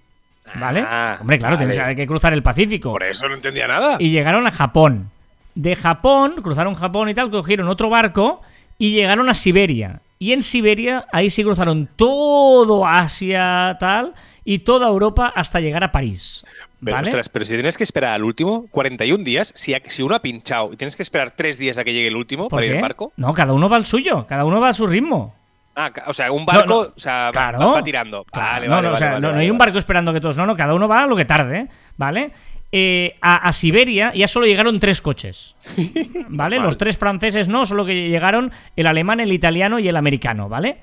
[0.54, 0.84] ¿vale?
[0.86, 1.72] Ah, Hombre, claro, vale.
[1.72, 3.96] tienes que cruzar el Pacífico Por eso no entendía nada.
[4.00, 5.10] y llegaron a Japón.
[5.56, 8.40] De Japón, cruzaron Japón y tal, cogieron otro barco
[8.78, 10.00] y llegaron a Siberia.
[10.18, 15.90] Y en Siberia, ahí sí cruzaron todo Asia, tal, y toda Europa hasta llegar a
[15.92, 16.44] París.
[16.82, 17.08] Pero, ¿Vale?
[17.08, 20.76] ostras, pero si tienes que esperar al último, 41 días, si, uno ha pinchado y
[20.76, 22.76] tienes que esperar 3 días a que llegue el último ¿Por para ir qué?
[22.76, 23.12] en barco.
[23.16, 25.34] No, cada uno va al suyo, cada uno va a su ritmo.
[25.74, 26.92] Ah, o sea, un barco, No, no.
[26.96, 27.58] o sea, va- Claro.
[27.58, 28.24] va, va tirando.
[28.24, 30.36] Claro, Vale, no, vale, no, o sea, no, hay un barco esperando que todos.
[30.36, 32.30] No, no, cada uno va a lo que tarde, ¿vale?
[32.72, 35.54] Eh, a, a Siberia ya solo llegaron tres coches.
[36.28, 36.58] ¿Vale?
[36.58, 40.78] Los tres franceses no, solo que llegaron el alemán, el italiano y el americano, ¿vale?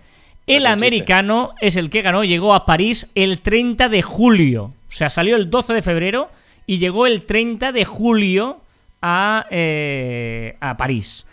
[0.47, 4.73] El americano es el que ganó, llegó a París el 30 de julio.
[4.89, 6.29] O sea, salió el 12 de febrero
[6.67, 8.59] y llegó el 30 de julio
[9.01, 11.25] a, eh, a París.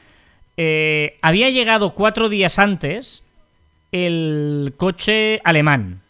[0.56, 3.24] Eh, había llegado cuatro días antes
[3.92, 6.00] el coche alemán,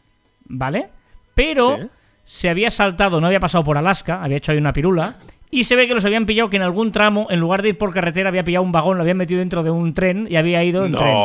[0.47, 0.89] ¿vale?
[1.35, 1.89] Pero Sí.
[2.31, 5.17] Se había saltado, no había pasado por Alaska, había hecho ahí una pirula,
[5.51, 7.77] y se ve que los habían pillado que en algún tramo, en lugar de ir
[7.77, 10.63] por carretera, había pillado un vagón, lo habían metido dentro de un tren y había
[10.63, 10.99] ido en No.
[10.99, 11.17] tren.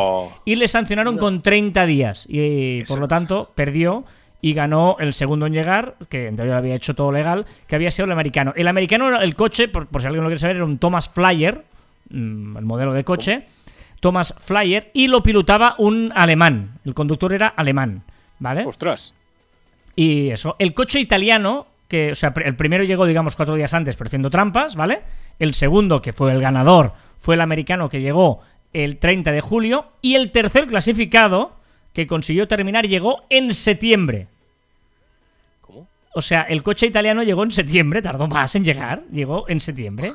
[0.45, 4.03] Y le sancionaron con 30 días, y por lo tanto perdió
[4.41, 7.91] y ganó el segundo en llegar, que en teoría había hecho todo legal, que había
[7.91, 8.53] sido el americano.
[8.55, 11.63] El americano, el coche, por, por si alguien lo quiere saber, era un Thomas Flyer,
[12.09, 13.43] mm, el modelo de coche,
[13.99, 16.79] Thomas Flyer, y lo pilotaba un alemán.
[16.83, 18.01] El conductor era alemán,
[18.39, 18.65] ¿vale?
[18.65, 19.13] Ostras.
[19.95, 20.55] Y eso.
[20.59, 24.29] El coche italiano, que, o sea, el primero llegó, digamos, cuatro días antes, pero haciendo
[24.29, 25.01] trampas, ¿vale?
[25.39, 28.41] El segundo, que fue el ganador, fue el americano que llegó
[28.73, 29.85] el 30 de julio.
[30.01, 31.55] Y el tercer clasificado,
[31.93, 34.27] que consiguió terminar, llegó en septiembre.
[35.61, 35.87] ¿Cómo?
[36.13, 40.13] O sea, el coche italiano llegó en septiembre, tardó más en llegar, llegó en septiembre,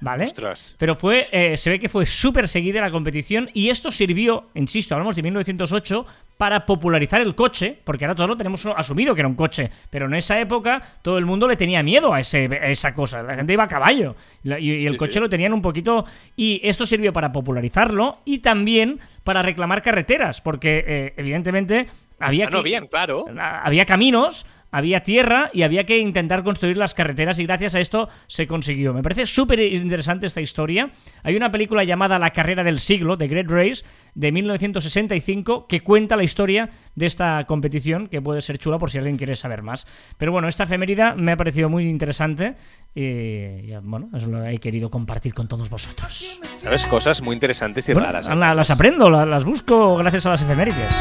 [0.00, 0.24] ¿vale?
[0.24, 0.74] Ostras.
[0.78, 4.94] Pero fue, eh, se ve que fue súper seguida la competición y esto sirvió, insisto,
[4.94, 9.28] hablamos de 1908, para popularizar el coche, porque ahora todos lo tenemos asumido que era
[9.28, 12.68] un coche, pero en esa época todo el mundo le tenía miedo a, ese, a
[12.70, 15.18] esa cosa, la gente iba a caballo y, el Sí, coche sí.
[15.20, 16.04] lo tenían un poquito...
[16.36, 21.88] Y esto sirvió para popularizarlo y también para reclamar carreteras, porque eh, evidentemente
[22.20, 23.26] había Ah, no, que- bien, claro.
[23.36, 27.80] Ah, había caminos, había tierra y había que intentar construir las carreteras y gracias a
[27.80, 28.92] esto se consiguió.
[28.92, 30.90] Me parece súper interesante esta historia.
[31.22, 36.16] Hay una película llamada La carrera del siglo, The Great Race, de 1965, que cuenta
[36.16, 39.86] la historia de esta competición, que puede ser chula por si alguien quiere saber más.
[40.18, 42.54] Pero bueno, esta efeméride me ha parecido muy interesante
[42.94, 46.40] y, y, bueno, eso lo he querido compartir con todos vosotros.
[46.58, 48.26] Sabes cosas muy interesantes y Bueno, raras.
[48.28, 48.34] ¿eh?
[48.34, 50.92] la- las aprendo, la- las busco gracias a las efemérides.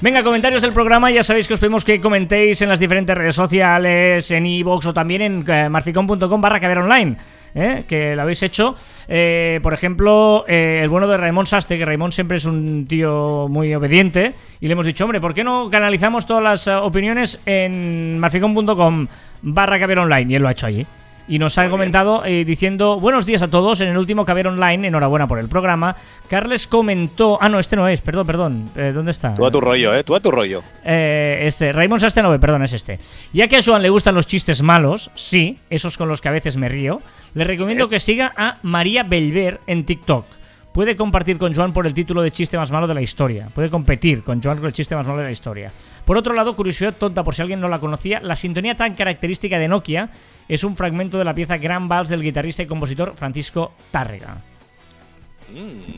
[0.00, 1.10] Venga, comentarios del programa.
[1.10, 4.94] Ya sabéis que os pedimos que comentéis en las diferentes redes sociales, en iVoox o
[4.94, 7.16] también en eh, marficon.com barra caber online.
[7.56, 7.84] ¿eh?
[7.88, 8.76] que lo habéis hecho.
[9.08, 13.46] Eh, por ejemplo, eh, el bueno de Raymond Saste, que Raymond siempre es un tío
[13.48, 17.40] muy obediente, y le hemos dicho, hombre, ¿por qué no canalizamos todas las eh, opiniones
[17.46, 19.06] en marficom.com
[19.42, 20.32] barra caber online?
[20.32, 20.86] Y él lo ha hecho allí.
[21.28, 24.86] Y nos ha comentado eh, diciendo buenos días a todos en el último Caber Online,
[24.86, 25.96] enhorabuena por el programa.
[26.28, 29.34] Carles comentó, ah no, este no es, perdón, perdón, eh, ¿dónde está?
[29.34, 30.04] Tú a tu rollo, ¿eh?
[30.04, 30.62] Tú a tu rollo.
[30.84, 33.00] Eh, este, Raymond Sastenove, perdón, es este.
[33.32, 36.32] Ya que a Joan le gustan los chistes malos, sí, esos con los que a
[36.32, 37.02] veces me río,
[37.34, 40.26] le recomiendo que siga a María Belver en TikTok.
[40.76, 43.48] Puede compartir con Joan por el título de chiste más malo de la historia.
[43.54, 45.72] Puede competir con Joan con el chiste más malo de la historia.
[46.04, 49.58] Por otro lado, curiosidad tonta por si alguien no la conocía, la sintonía tan característica
[49.58, 50.10] de Nokia
[50.46, 54.36] es un fragmento de la pieza Gran Vals del guitarrista y compositor Francisco Tárrega.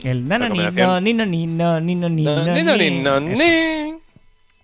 [0.05, 1.03] El nananino, recomendación.
[1.03, 3.43] nino, nino, nino, nino, Ni, no, ni, no, Eso.
[3.43, 3.88] ni.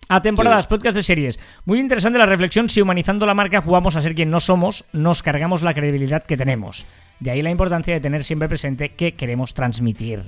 [0.08, 1.40] A temporadas, podcast de series.
[1.66, 5.24] Muy interesante la reflexión si humanizando la marca jugamos a ser quien no somos, nos
[5.24, 6.86] cargamos la credibilidad que tenemos.
[7.20, 10.24] De ahí la importancia de tener siempre presente qué queremos transmitir.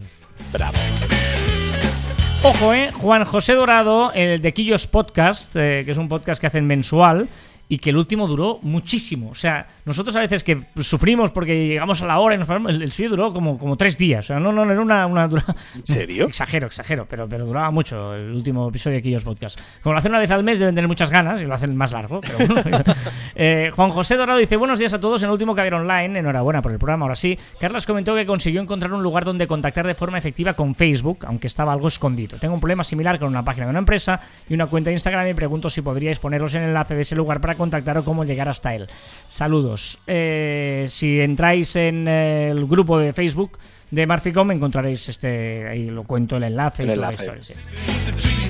[0.51, 0.77] Bravo.
[2.43, 6.47] Ojo, eh, Juan José Dorado, el de Quillos Podcast, eh, que es un podcast que
[6.47, 7.29] hacen mensual
[7.69, 9.29] y que el último duró muchísimo.
[9.29, 12.75] O sea, nosotros a veces que sufrimos porque llegamos a la hora y nos paramos,
[12.75, 14.25] el, el suyo duró como, como tres días.
[14.25, 15.05] O sea, no, no, era una...
[15.05, 15.43] una dura-
[15.75, 16.25] ¿En serio?
[16.27, 19.59] Exagero, exagero, pero, pero duraba mucho el último episodio de Quillos Podcast.
[19.83, 21.91] Como lo hacen una vez al mes, deben tener muchas ganas y lo hacen más
[21.91, 22.21] largo.
[22.21, 22.79] Pero bueno.
[23.39, 26.17] Eh, Juan José Dorado dice: Buenos días a todos en el último Caber Online.
[26.19, 27.37] Enhorabuena por el programa, ahora sí.
[27.59, 31.45] Carlos comentó que consiguió encontrar un lugar donde contactar de forma efectiva con Facebook, aunque
[31.45, 32.39] estaba algo escondido.
[32.39, 35.27] Tengo un problema similar con una página de una empresa y una cuenta de Instagram
[35.27, 38.47] y pregunto si podríais poneros el enlace de ese lugar para contactar o cómo llegar
[38.49, 38.87] hasta él.
[39.27, 39.99] Saludos.
[40.07, 43.57] Eh, si entráis en el grupo de Facebook
[43.91, 47.25] de Marficom encontraréis este ahí lo cuento el enlace El y toda la enlace.
[47.41, 48.46] historia, sí.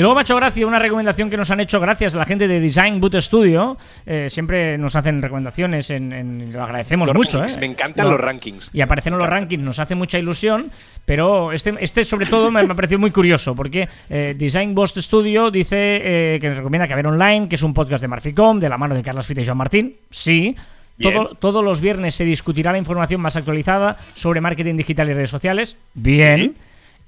[0.00, 2.24] Y luego me ha hecho gracia una recomendación que nos han hecho gracias a la
[2.24, 3.76] gente de Design Boot Studio.
[4.06, 7.36] Eh, siempre nos hacen recomendaciones, en, en- lo agradecemos Los mucho.
[7.40, 7.60] rankings, ¿eh?
[7.60, 8.74] Me encantan Lo- los rankings.
[8.74, 10.70] Y aparecen en los rankings, nos hace mucha ilusión,
[11.04, 14.88] pero este, este sobre todo me, me ha parecido muy curioso, porque eh, Design Boot
[14.96, 18.58] Studio dice eh, que nos recomienda que ver online, que es un podcast de Marficom,
[18.58, 19.96] de la mano de Carlos Fite y Joan Martín.
[20.08, 20.56] Sí.
[20.98, 25.28] Todo- todos los viernes se discutirá la información más actualizada sobre marketing digital y redes
[25.28, 25.76] sociales.
[25.92, 26.54] Bien.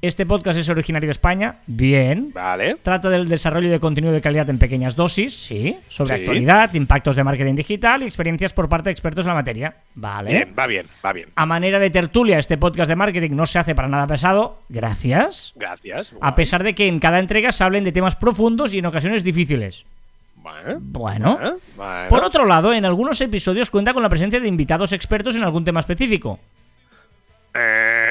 [0.03, 1.59] Este podcast es originario de España.
[1.69, 2.33] Bien.
[2.35, 2.75] Vale.
[2.83, 6.15] Trata del desarrollo de contenido de calidad en pequeñas dosis, sí, sobre Sí.
[6.23, 9.77] actualidad, impactos de marketing digital y experiencias por parte de expertos en la materia.
[9.95, 10.31] Vale.
[10.31, 11.29] Bien, va bien, va bien.
[11.37, 14.59] A manera de tertulia, este podcast de marketing no se hace para nada pesado.
[14.69, 15.53] Gracias.
[15.55, 16.17] Gracias.
[16.21, 19.23] A pesar de que en cada entrega se hablen de temas profundos y en ocasiones
[19.23, 19.85] difíciles.
[20.35, 20.79] Bueno.
[20.81, 21.39] Bueno.
[21.77, 22.09] bueno.
[22.09, 25.65] Por otro lado, en algunos episodios cuenta con la presencia de invitados expertos en algún
[25.65, 26.41] tema específico.
[27.55, 28.02] Eh,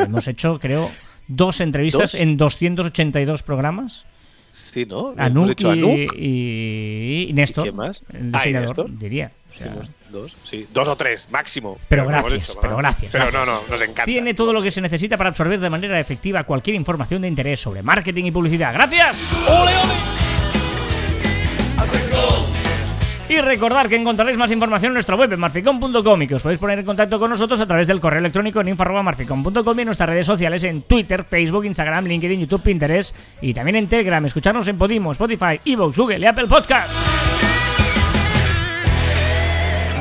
[0.00, 0.90] hemos hecho, creo,
[1.28, 2.14] dos entrevistas ¿Dos?
[2.20, 4.04] en 282 programas.
[4.50, 5.14] sí, ¿no?
[5.16, 7.64] A Hemos Nuke hecho a y, y- y Néstor.
[7.64, 8.04] ¿Y quién más?
[8.12, 8.98] El Ah, ¿y diseñador, Néstor?
[8.98, 9.30] diría.
[9.50, 10.66] O sea, Sí, dos, sí.
[10.72, 11.78] Dos o tres, máximo.
[11.88, 13.46] Pero gracias, hecho, pero gracias, Pero gracias.
[13.46, 14.04] no, no, nos encanta.
[14.04, 17.60] Tiene todo lo que se necesita para absorber de manera efectiva cualquier información de interés
[17.60, 18.72] sobre marketing y publicidad.
[18.72, 20.21] ¡Gracias!
[23.32, 26.58] Y recordar que encontraréis más información en nuestra web en marficom.com y que os podéis
[26.58, 30.08] poner en contacto con nosotros a través del correo electrónico en info.marficom.com y en nuestras
[30.10, 34.22] redes sociales en Twitter, Facebook, Instagram, LinkedIn, YouTube, Pinterest y también en Telegram.
[34.26, 36.90] Escucharnos en Podimo, Spotify, Evox, Google y Apple Podcast.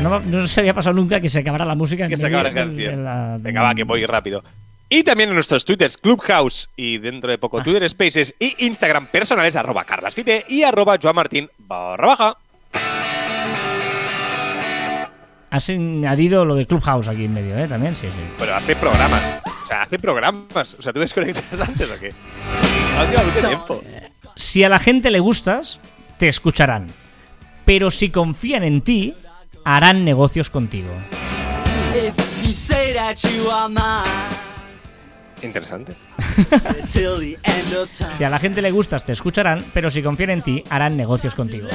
[0.01, 2.03] No, no se había pasado nunca que se acabara la música.
[2.05, 3.03] en que se medio acaba la canción.
[3.05, 4.43] la- Venga, va, que voy rápido.
[4.89, 7.63] Y también en nuestros twitters Clubhouse y dentro de poco Ah.
[7.63, 12.37] Twitter Spaces y Instagram personales arroba carlasfite y arroba joamartin barra baja.
[15.51, 17.67] Has añadido lo de Clubhouse aquí en medio, ¿eh?
[17.67, 18.23] También, sí, sí.
[18.39, 19.21] Pero hace programas.
[19.45, 20.75] O sea, hace programas.
[20.79, 22.13] O sea, ¿tú desconectas antes o qué?
[22.95, 23.83] No lleva mucho tiempo.
[24.37, 25.81] Si a la gente le gustas,
[26.17, 26.87] te escucharán.
[27.65, 29.13] Pero si confían en ti,
[29.65, 30.89] harán negocios contigo.
[31.93, 34.41] If you say that you are mine
[35.43, 35.95] Interesante.
[36.85, 41.35] Si a la gente le gustas, te escucharán, pero si confían en ti, harán negocios
[41.35, 41.67] contigo.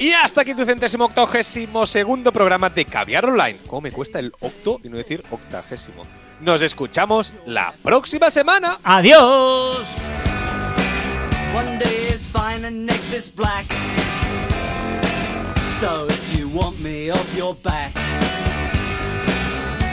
[0.00, 3.58] Y hasta aquí tu centésimo octogésimo segundo programa de Caviar Online.
[3.66, 6.04] ¿Cómo me cuesta el octo y no decir octagésimo?
[6.40, 8.78] Nos escuchamos la próxima semana.
[8.82, 9.78] ¡Adiós!
[11.54, 13.66] One day is fine and next is black.
[15.68, 17.92] So if you want me off your back,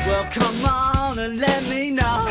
[0.07, 2.25] well come on and let me know.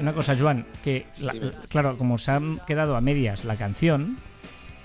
[0.00, 1.32] Una cosa, Joan, que la-
[1.68, 4.18] claro, como se han quedado a medias la canción,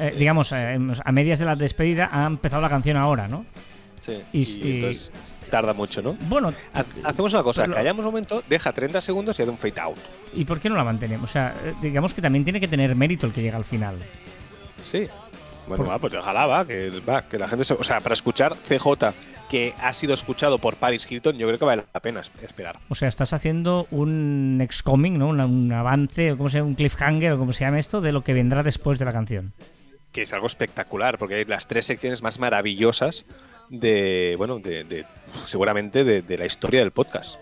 [0.01, 3.45] eh, digamos, eh, a medias de la despedida, ha empezado la canción ahora, ¿no?
[3.99, 4.19] Sí.
[4.33, 5.11] Y- Y, y- entonces
[5.51, 6.17] tarda mucho, ¿no?
[6.27, 9.79] Bueno, Ha- Hacemos una cosa, callamos un momento, deja 30 segundos y hace un fade
[9.81, 9.97] out.
[10.33, 11.29] ¿y por qué no la mantenemos?
[11.29, 13.95] O sea, eh, digamos que también tiene que tener mérito el que llega al final.
[14.89, 15.07] Sí.
[15.67, 17.73] Bueno, va, pues ojalá va que, va, que la gente se.
[17.75, 19.13] O sea, para escuchar CJ,
[19.49, 22.79] que ha sido escuchado por Paris Hilton, yo creo que vale la pena es- esperar.
[22.89, 25.27] O sea, estás haciendo un next coming, ¿no?
[25.29, 28.23] Un avance, o como se llama, un cliffhanger, o como se llama esto, de lo
[28.23, 29.45] que vendrá después de la canción.
[30.11, 33.25] Que es algo espectacular, porque hay las tres secciones más maravillosas
[33.69, 34.35] de.
[34.37, 34.83] Bueno, de.
[34.83, 35.05] de-
[35.45, 37.37] seguramente de, de la historia del podcast.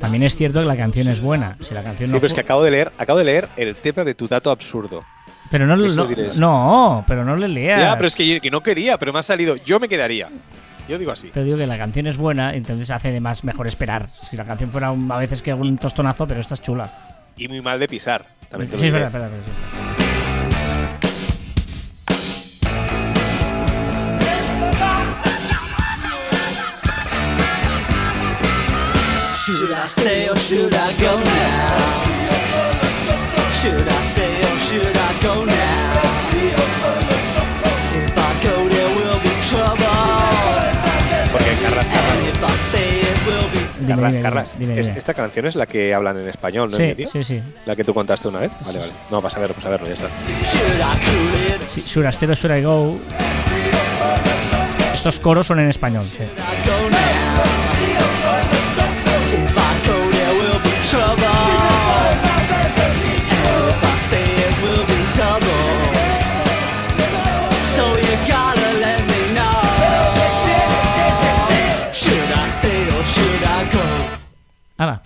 [0.00, 1.56] También es cierto que la canción es buena.
[1.60, 3.74] Si la canción Sí, no pero es que acabo de leer, acabo de leer el
[3.76, 5.04] tema de tu dato absurdo.
[5.50, 7.80] pero no, eso no, no, pero no le leas.
[7.80, 9.56] Ya, pero es que, que no quería, pero me ha salido.
[9.56, 10.28] Yo me quedaría.
[10.88, 11.30] Yo digo así.
[11.32, 14.08] Pero digo que la canción es buena, entonces hace de más mejor esperar.
[14.30, 16.90] Si la canción fuera un- a veces que un tostonazo, pero esta es chula.
[17.36, 18.24] Y muy mal de pisar.
[18.50, 19.52] También te Sí, es verdad, espera, espera, sí.
[29.46, 31.76] Should I stay or should I go now?
[33.60, 35.87] Should I stay or should I go now?
[41.86, 42.18] Carlas.
[43.78, 44.98] Dime, Carlas, dime, Carlas, dime, es- dime.
[44.98, 46.76] esta canción es la que hablan en español, ¿no?
[46.76, 47.42] Sí, sí, sí.
[47.66, 48.50] La que tú contaste una vez.
[48.64, 48.92] Vale, vale.
[49.10, 50.08] No, vas a verlo, vas a verlo, ya está.
[50.08, 50.58] Sí,
[52.30, 52.98] or should I go?
[54.92, 56.24] Estos coros son en español, sí.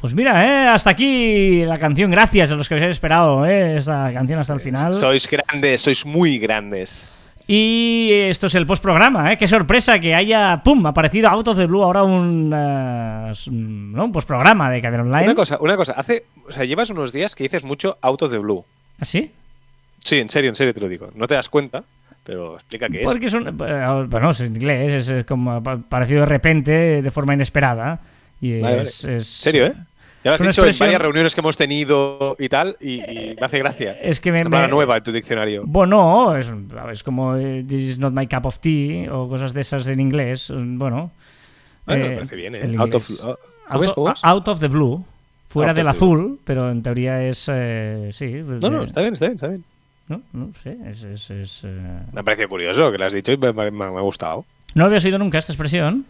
[0.03, 0.69] Pues mira, ¿eh?
[0.69, 2.11] hasta aquí la canción.
[2.11, 3.79] Gracias a los que habéis esperado ¿eh?
[3.79, 4.93] esta canción hasta el final.
[4.93, 7.09] Sois grandes, sois muy grandes.
[7.49, 9.37] Y esto es el postprograma, ¿eh?
[9.39, 14.05] Qué sorpresa que haya, ¡pum!, aparecido out of the blue ahora un, eh, s- ¿no?
[14.05, 15.25] un postprograma de Cadena Online.
[15.25, 15.93] Una cosa, una cosa.
[15.93, 18.65] Hace, o sea, llevas unos días que dices mucho out of the blue.
[19.01, 19.31] ¿Así?
[19.99, 21.11] Sí, en serio, en serio te lo digo.
[21.15, 21.83] No te das cuenta,
[22.25, 23.05] pero explica qué es.
[23.05, 27.11] Porque es un, eh, bueno, es en inglés, es, como pa- parecido de repente, de
[27.11, 27.99] forma inesperada.
[28.41, 28.89] Y Vale, vale.
[28.89, 29.73] es, En serio, ¿eh?
[30.25, 33.45] Ya lo has dicho en varias reuniones que hemos tenido y tal, y, y me
[33.47, 33.93] hace gracia.
[34.01, 35.65] Es que me- me- nueva en tu diccionario.
[35.67, 36.53] Bueno, es,
[36.93, 39.99] es como eh, This is not my cup of tea o cosas de esas en
[40.01, 40.51] inglés.
[40.55, 41.11] Bueno,
[41.87, 42.75] Bueno, eh, me parece bien, ¿eh?
[42.79, 43.39] Out of, out,
[43.95, 44.25] ¿Cómo of, es?
[44.25, 45.05] out of the blue.
[45.49, 47.47] Fuera del azul, pero en teoría es.
[47.53, 48.41] eh, sí.
[48.47, 49.65] pues No, no, está bien, está bien, está bien.
[50.09, 50.79] no, no sé.
[50.87, 53.71] Es, es- es, eh, Me ha parecido curioso que lo has dicho y me, me-
[53.71, 54.45] me ha gustado.
[54.75, 56.07] No habías oído nunca esta expresión.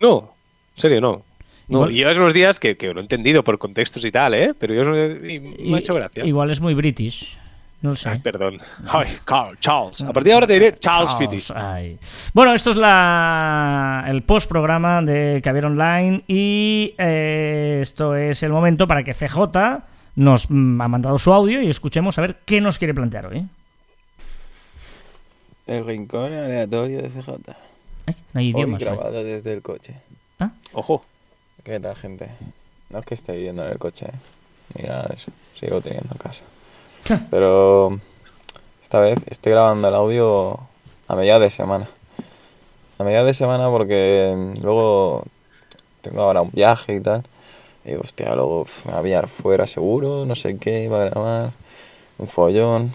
[0.00, 0.32] No,
[0.76, 1.22] en serio, no.
[1.68, 4.34] No, Igual- y llevas unos días que, que lo he entendido por contextos y tal,
[4.34, 4.52] ¿eh?
[4.58, 4.82] Pero yo
[5.26, 6.24] y me ha hecho gracia.
[6.24, 7.38] Igual es muy british.
[7.80, 8.08] No lo sé.
[8.10, 8.60] Ay, perdón.
[8.88, 10.02] Ay, Carl, Charles.
[10.02, 11.38] A partir de ahora te diré Charles, Fitty.
[11.54, 11.98] ay.
[12.32, 18.86] Bueno, esto es la, el post-programa de Caviar Online y eh, esto es el momento
[18.86, 19.82] para que CJ
[20.14, 23.46] nos mm, ha mandado su audio y escuchemos a ver qué nos quiere plantear hoy.
[25.66, 27.30] El rincón aleatorio de CJ.
[28.06, 28.80] Ay, no hay idiomas.
[28.82, 28.86] hoy.
[28.88, 29.94] grabado desde el coche.
[30.72, 31.04] Ojo.
[31.64, 32.28] ¿Qué tal, gente?
[32.90, 34.18] No es que esté viviendo en el coche, ¿eh?
[34.74, 35.30] ni nada de eso.
[35.54, 36.42] Sigo teniendo casa.
[37.30, 38.00] Pero
[38.82, 40.58] esta vez estoy grabando el audio
[41.06, 41.88] a mediados de semana.
[42.98, 45.22] A mediados de semana porque mm, luego
[46.00, 47.22] tengo ahora un viaje y tal.
[47.84, 51.04] Y digo, hostia, luego me voy a pillar fuera seguro, no sé qué, iba a
[51.04, 51.52] grabar.
[52.18, 52.92] Un follón.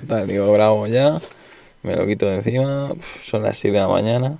[0.00, 1.20] Total, digo, grabo ya.
[1.84, 2.92] Me lo quito de encima.
[3.22, 4.38] Son las 6 de la mañana.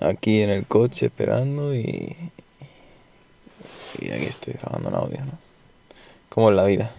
[0.00, 2.16] Aquí en el coche esperando y.
[4.00, 5.32] Y aquí estoy grabando un audio, ¿no?
[6.28, 6.92] Como en la vida.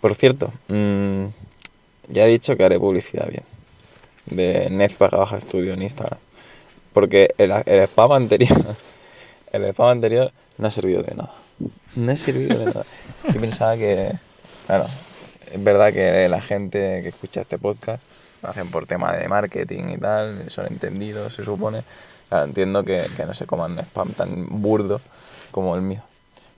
[0.00, 1.24] Por cierto, mm,
[2.08, 3.42] ya he dicho que haré publicidad bien.
[4.26, 6.18] De Nez barra baja estudio en Instagram.
[6.94, 8.76] Porque el, el spam anterior.
[9.52, 11.32] El spam anterior no ha servido de nada.
[11.94, 12.84] No ha servido de nada.
[13.32, 14.12] Yo pensaba que.
[14.66, 14.86] Claro,
[15.52, 18.02] es verdad que la gente que escucha este podcast
[18.44, 21.82] lo hacen por tema de marketing y tal, son entendidos, se supone.
[22.28, 25.00] Claro, entiendo que, que no se coman un spam tan burdo
[25.50, 26.02] como el mío.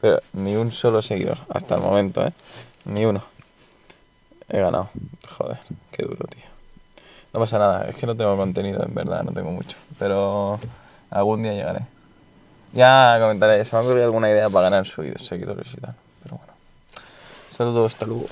[0.00, 2.32] Pero ni un solo seguidor hasta el momento, ¿eh?
[2.84, 3.22] Ni uno.
[4.48, 4.90] He ganado.
[5.36, 5.58] Joder,
[5.90, 6.44] qué duro, tío.
[7.32, 9.76] No pasa nada, es que no tengo contenido, en verdad, no tengo mucho.
[9.98, 10.58] Pero
[11.10, 11.80] algún día llegaré.
[12.72, 15.94] Ya comentaré, se me ha ocurrido alguna idea para ganar su- seguidores y tal.
[16.22, 16.52] Pero bueno.
[17.56, 18.26] Saludos, hasta luego.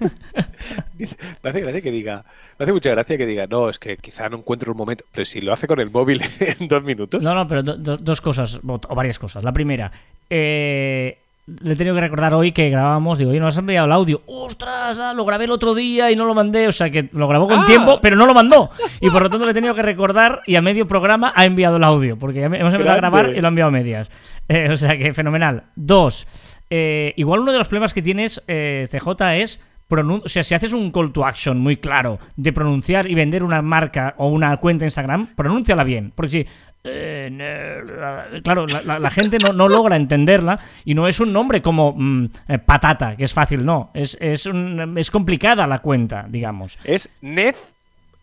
[1.42, 2.24] Me hace gracia que diga.
[2.58, 5.04] Me hace mucha gracia que diga, no, es que quizá no encuentro un momento.
[5.12, 6.20] Pero si lo hace con el móvil
[6.60, 7.22] en dos minutos.
[7.22, 9.44] No, no, pero do- do- dos cosas, o, varias cosas.
[9.44, 9.90] La primera,
[10.30, 11.18] eh,
[11.62, 14.22] le he tenido que recordar hoy que grabábamos, digo, oye, no has enviado el audio.
[14.26, 14.98] ¡Ostras!
[14.98, 16.66] ah, lo grabé el otro día y no lo mandé.
[16.68, 17.66] O sea, que lo grabó con Ah.
[17.66, 18.70] tiempo, pero no lo mandó.
[19.00, 21.76] Y por lo tanto le he tenido que recordar y a medio programa ha enviado
[21.76, 24.10] el audio, porque ya hemos empezado a grabar y lo ha enviado a medias.
[24.48, 25.64] Eh, o sea, que fenomenal.
[25.76, 26.26] Dos,
[26.70, 29.60] eh, igual uno de los problemas que tienes, eh, CJ, es...
[30.00, 33.62] O sea, si haces un call to action muy claro de pronunciar y vender una
[33.62, 36.12] marca o una cuenta Instagram, pronúnciala bien.
[36.14, 36.46] Porque si
[36.86, 41.62] eh, claro, la, la- la gente no, no logra entenderla y no es un nombre
[41.62, 43.90] como mm, eh, patata, que es fácil, no.
[43.94, 46.78] Es, es, un- es complicada la cuenta, digamos.
[46.84, 47.56] Es Nez,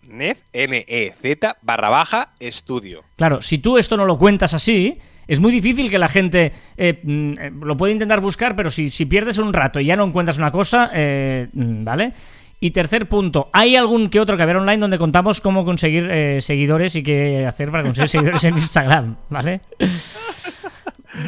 [0.07, 3.03] Nez, N-E-Z, barra baja, estudio.
[3.15, 4.97] Claro, si tú esto no lo cuentas así,
[5.31, 8.91] es muy difícil que la gente eh, mm, eh, lo puede intentar buscar, pero si,
[8.91, 12.11] si pierdes un rato y ya no encuentras una cosa, eh, mm, ¿vale?
[12.59, 16.41] Y tercer punto, ¿hay algún que otro que haber online donde contamos cómo conseguir eh,
[16.41, 19.61] seguidores y qué hacer para conseguir seguidores en Instagram, ¿vale?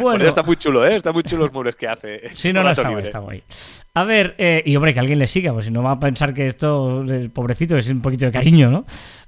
[0.02, 0.96] Por eso está muy chulo, ¿eh?
[0.96, 2.22] Está muy chulo los muebles que hace.
[2.34, 3.04] Sí, no, no, está libre.
[3.04, 3.44] está guay.
[3.94, 6.34] A ver, eh, y hombre, que alguien le siga, pues si no va a pensar
[6.34, 8.86] que esto, el pobrecito, es un poquito de cariño, ¿no?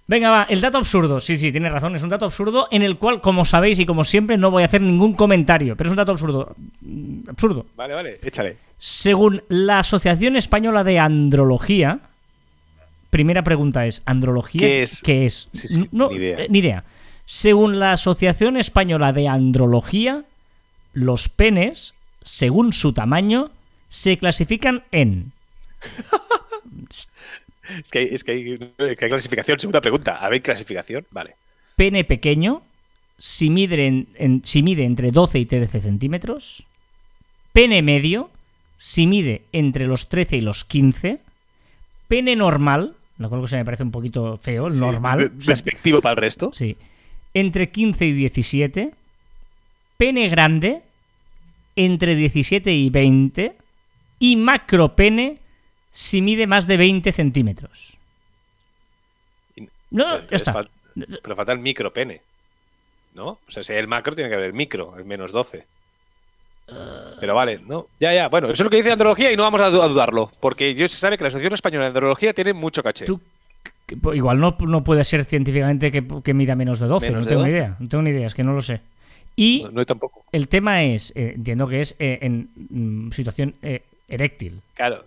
[0.07, 1.20] Venga, va, el dato absurdo.
[1.20, 4.03] Sí, sí, tienes razón, es un dato absurdo en el cual, como sabéis y como
[4.03, 6.55] siempre, no voy a hacer ningún comentario, pero es un dato absurdo.
[6.82, 7.66] Mm, Absurdo.
[7.76, 8.57] Vale, vale, échale.
[8.78, 11.99] Según la Asociación Española de Andrología,
[13.09, 15.01] primera pregunta es, ¿andrología ¿Qué es?
[15.01, 15.47] ¿Qué es?
[15.53, 16.38] Sí, sí, No, ni idea.
[16.41, 16.84] eh, ni idea.
[17.26, 20.24] Según la Asociación Española de Andrología,
[20.96, 21.93] los penes,
[22.24, 23.52] según su tamaño,
[23.89, 25.32] se clasifican en
[27.80, 29.60] Es que, hay, es que, hay, que hay clasificación.
[29.60, 30.18] Segunda pregunta.
[30.18, 31.06] ¿Habéis clasificación?
[31.12, 31.36] Vale.
[31.76, 32.62] pene pequeño,
[33.18, 36.66] si mide, en- en- si mide entre 12 y 13 centímetros,
[37.52, 38.30] pene medio,
[38.78, 41.20] si mide entre los 13 y los 15,
[42.08, 46.02] pene normal, lo cual cosa me parece un poquito feo, Sí, normal, de- o sea,
[46.02, 46.52] para el resto.
[46.54, 46.78] sí,
[47.34, 48.91] entre 15 y 17,
[49.98, 50.82] pene grande,
[51.76, 53.56] entre 17 y 20,
[54.20, 55.39] y macropene,
[55.91, 57.98] si mide más de 20 centímetros.
[59.91, 60.54] No, ya está.
[60.54, 60.70] fal-
[61.24, 62.22] pero falta el micropene.
[63.14, 63.28] ¿No?
[63.28, 65.66] O sea, si hay el macro, tiene que haber el micro, el menos 12.
[67.20, 67.88] Pero vale, ¿no?
[68.00, 68.28] Ya, ya.
[68.28, 70.32] Bueno, eso es lo que dice Andrología y no vamos a, du- a dudarlo.
[70.41, 73.06] Porque yo se sabe que la Asociación Española de Andrología tiene mucho caché.
[73.06, 73.22] Tú-
[74.14, 77.30] igual no, no puede ser científicamente que, que mida menos de 12, Menos no de
[77.30, 77.56] tengo ni 12.
[77.58, 78.82] idea, no tengo ni idea, es que no lo sé.
[79.36, 80.24] Y No, no hay tampoco.
[80.32, 84.62] el tema es, eh, entiendo que es eh, en mm, situación eh, eréctil.
[84.76, 85.06] Claro.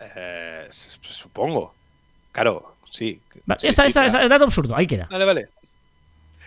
[0.00, 1.74] Eh, s- supongo.
[2.32, 3.20] Claro, sí.
[3.50, 3.88] Va, Sí, claro.
[4.06, 5.06] esta- dato absurdo, ahí queda.
[5.10, 5.48] Vale, vale.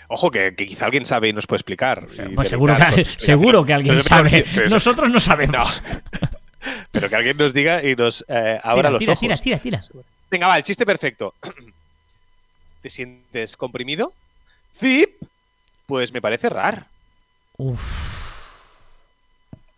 [0.07, 2.07] Ojo, que, que quizá alguien sabe y nos puede explicar.
[2.09, 4.45] sea, pues seguro, que, seguro que alguien sabe.
[4.69, 5.82] Nosotros no sabemos.
[5.82, 5.99] No.
[6.91, 9.19] Pero que alguien nos diga y nos abra tira, los tira, ojos.
[9.19, 9.82] tira, tira, tira.
[10.32, 11.34] Venga, va, el chiste perfecto.
[12.82, 14.13] ¿Te sientes comprimido?
[14.76, 15.21] ¿Zip?
[15.86, 16.83] Pues me parece raro.
[17.57, 18.24] Uf.